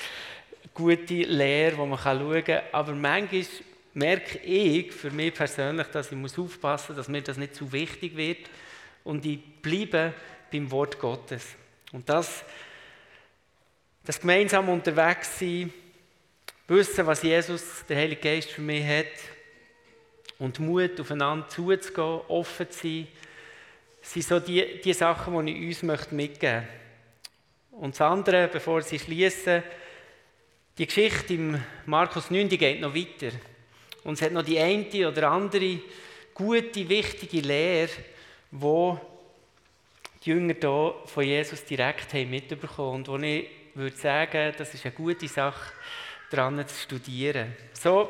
gute 0.73 1.13
Lehre, 1.13 1.77
die 1.77 1.85
man 1.85 1.97
schauen 1.97 2.43
kann, 2.43 2.63
aber 2.73 2.91
manchmal 2.91 3.45
merke 3.95 4.39
ich 4.39 4.91
für 4.91 5.09
mich 5.09 5.33
persönlich, 5.33 5.87
dass 5.87 6.11
ich 6.11 6.37
aufpassen 6.37 6.87
muss, 6.89 6.97
dass 6.97 7.07
mir 7.07 7.21
das 7.21 7.37
nicht 7.37 7.55
zu 7.55 7.71
wichtig 7.71 8.15
wird 8.15 8.49
und 9.03 9.25
ich 9.25 9.39
bleibe 9.61 10.13
beim 10.51 10.69
Wort 10.69 10.99
Gottes. 10.99 11.55
Und 11.93 12.07
das, 12.09 12.43
das 14.03 14.19
gemeinsam 14.19 14.67
unterwegs 14.69 15.39
sein, 15.39 15.73
wissen, 16.67 17.07
was 17.07 17.23
Jesus, 17.23 17.85
der 17.87 17.97
Heilige 17.97 18.21
Geist 18.21 18.51
für 18.51 18.61
mich 18.61 18.85
hat 18.85 19.05
und 20.39 20.59
Mut, 20.59 20.99
aufeinander 20.99 21.47
zuzugehen, 21.47 22.21
offen 22.27 22.69
zu 22.69 22.79
sein, 22.79 23.07
sind 24.01 24.25
so 24.25 24.39
die, 24.39 24.81
die 24.83 24.93
Sachen, 24.93 25.45
die 25.45 25.69
ich 25.69 25.83
uns 25.83 26.11
mitgeben 26.11 26.17
möchte. 26.17 26.67
Und 27.71 27.93
das 27.93 28.01
andere, 28.01 28.49
bevor 28.49 28.81
sie 28.81 28.99
schließen, 28.99 29.63
die 30.77 30.85
Geschichte 30.85 31.33
im 31.33 31.61
Markus 31.85 32.29
9, 32.29 32.49
die 32.49 32.57
geht 32.57 32.81
noch 32.81 32.93
weiter. 32.93 33.31
Und 34.05 34.13
es 34.13 34.21
hat 34.21 34.31
noch 34.31 34.43
die 34.43 34.59
eine 34.59 35.07
oder 35.07 35.31
andere 35.31 35.79
gute, 36.33 36.87
wichtige 36.87 37.41
Lehre, 37.41 37.89
wo 38.51 38.99
die 40.23 40.29
Jünger 40.29 40.53
hier 40.59 40.93
von 41.05 41.23
Jesus 41.23 41.65
direkt 41.65 42.13
haben 42.13 42.29
mitbekommen 42.29 42.95
und 42.95 43.07
wo 43.07 43.17
ich 43.17 43.49
würde 43.73 43.97
sagen, 43.97 44.53
das 44.57 44.75
ist 44.75 44.85
eine 44.85 44.93
gute 44.93 45.27
Sache, 45.27 45.73
daran 46.29 46.65
zu 46.67 46.75
studieren. 46.83 47.55
So, 47.73 48.09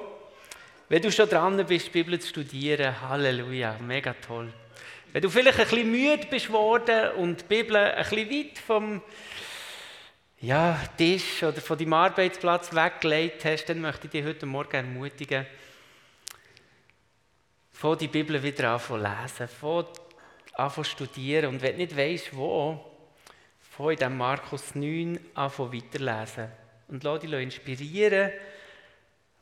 wenn 0.90 1.02
du 1.02 1.10
schon 1.12 1.30
dran 1.30 1.66
bist, 1.66 1.88
die 1.88 1.92
Bibel 1.92 2.20
zu 2.20 2.28
studieren, 2.28 3.02
Halleluja, 3.02 3.78
mega 3.80 4.14
toll. 4.14 4.52
Wenn 5.14 5.22
du 5.22 5.30
vielleicht 5.30 5.60
ein 5.60 5.68
bisschen 5.68 5.92
müde 5.92 6.28
bist 6.30 6.52
worden 6.52 7.12
und 7.12 7.40
die 7.40 7.46
Bibel 7.46 7.78
ein 7.78 8.04
bisschen 8.04 8.30
weit 8.30 8.60
vom 8.60 9.02
ja, 10.42 10.78
Tisch 10.98 11.42
oder 11.42 11.62
von 11.62 11.78
deinem 11.78 11.94
Arbeitsplatz 11.94 12.76
weggelegt 12.76 13.46
hast, 13.46 13.66
dann 13.68 13.80
möchte 13.80 14.08
ich 14.08 14.12
dich 14.12 14.26
heute 14.26 14.46
Morgen 14.46 14.76
ermutigen, 14.76 15.46
von 17.76 17.98
die 17.98 18.08
Bibel 18.08 18.42
wieder 18.42 18.72
an 18.72 18.80
zu 18.80 18.96
lesen, 18.96 19.50
von 19.50 19.86
an 20.54 20.72
zu 20.72 20.84
studieren 20.86 21.48
und 21.48 21.62
wenn 21.62 21.74
du 21.74 21.80
nicht 21.80 21.96
weißt, 21.96 22.36
wo, 22.36 22.80
von 23.60 23.92
in 23.92 23.98
diesem 23.98 24.18
Markus 24.18 24.74
9 24.76 25.20
an 25.34 25.52
weiterlesen 25.58 26.48
und 26.88 27.04
lass 27.04 27.20
dich 27.20 27.34
inspirieren, 27.34 28.32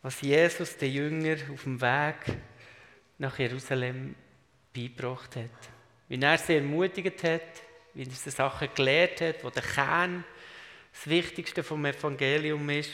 was 0.01 0.19
Jesus 0.21 0.75
den 0.77 0.93
Jünger 0.93 1.35
auf 1.53 1.63
dem 1.63 1.79
Weg 1.79 2.15
nach 3.19 3.37
Jerusalem 3.37 4.15
beigebracht 4.75 5.35
hat. 5.35 5.69
Wie 6.07 6.19
er 6.19 6.37
sie 6.39 6.55
ermutigt 6.55 7.23
hat, 7.23 7.41
wie 7.93 8.03
er 8.03 8.09
sie 8.09 8.31
Sachen 8.31 8.67
gelehrt 8.73 9.21
hat, 9.21 9.43
wo 9.43 9.51
der 9.51 9.61
Kern 9.61 10.23
das 10.91 11.07
Wichtigste 11.07 11.61
vom 11.61 11.85
Evangelium 11.85 12.67
ist. 12.71 12.89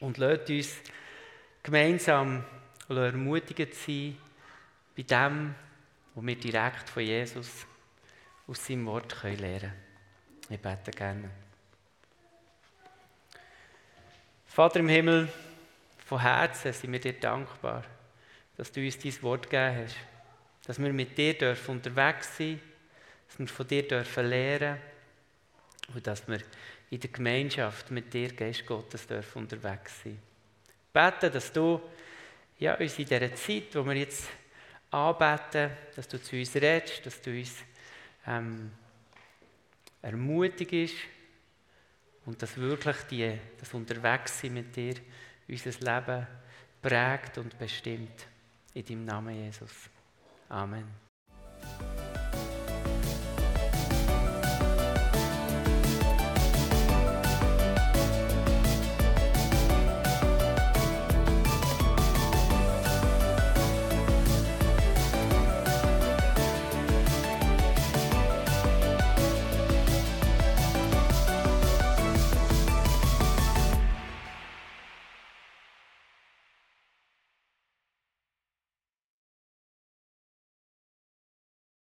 Und 0.00 0.18
lasst 0.18 0.50
uns 0.50 0.80
gemeinsam 1.62 2.44
ermutigt 2.88 3.74
sein 3.74 4.18
bei 4.96 5.02
dem, 5.02 5.54
was 6.14 6.26
wir 6.26 6.36
direkt 6.36 6.88
von 6.88 7.02
Jesus 7.02 7.66
aus 8.46 8.66
seinem 8.66 8.86
Wort 8.86 9.22
lernen 9.22 9.38
können. 9.38 9.72
Ich 10.48 10.60
bete 10.60 10.90
gerne. 10.90 11.30
Vater 14.46 14.80
im 14.80 14.88
Himmel, 14.88 15.32
von 16.04 16.20
Herzen 16.20 16.72
sind 16.72 16.92
wir 16.92 17.00
dir 17.00 17.14
dankbar, 17.14 17.84
dass 18.56 18.70
du 18.70 18.84
uns 18.84 18.98
dein 18.98 19.22
Wort 19.22 19.48
gegeben 19.48 19.84
hast, 19.84 19.96
dass 20.66 20.78
wir 20.78 20.92
mit 20.92 21.16
dir 21.16 21.38
dürfen 21.38 21.76
unterwegs 21.76 22.36
sein 22.36 22.60
dass 23.32 23.38
wir 23.38 23.48
von 23.48 23.66
dir 23.66 23.88
dürfen 23.88 24.26
lernen 24.26 24.78
und 25.94 26.06
dass 26.06 26.28
wir 26.28 26.40
in 26.90 27.00
der 27.00 27.10
Gemeinschaft 27.10 27.90
mit 27.90 28.12
dir, 28.12 28.32
Geist 28.34 28.66
Gottes, 28.66 29.06
dürfen 29.06 29.38
unterwegs 29.38 30.02
sein. 30.04 30.18
Bete, 30.92 31.30
dass 31.30 31.50
du 31.50 31.80
ja, 32.58 32.74
uns 32.74 32.98
in 32.98 33.06
dieser 33.06 33.34
Zeit, 33.34 33.74
wo 33.74 33.84
wir 33.86 33.94
jetzt 33.94 34.28
anbeten, 34.92 35.70
dass 35.96 36.06
du 36.06 36.20
zu 36.20 36.36
uns 36.36 36.54
redest, 36.54 37.04
dass 37.04 37.20
du 37.20 37.30
uns 37.30 37.56
ähm, 38.26 38.70
ermutigst 40.02 40.96
und 42.26 42.40
dass 42.40 42.56
wirklich 42.56 42.96
die, 43.10 43.38
das 43.58 43.72
Unterwegssein 43.74 44.52
mit 44.52 44.76
dir 44.76 44.94
unser 45.48 45.70
Leben 45.70 46.26
prägt 46.80 47.38
und 47.38 47.58
bestimmt. 47.58 48.26
In 48.74 48.84
deinem 48.84 49.04
Namen, 49.04 49.44
Jesus. 49.44 49.90
Amen. 50.48 51.11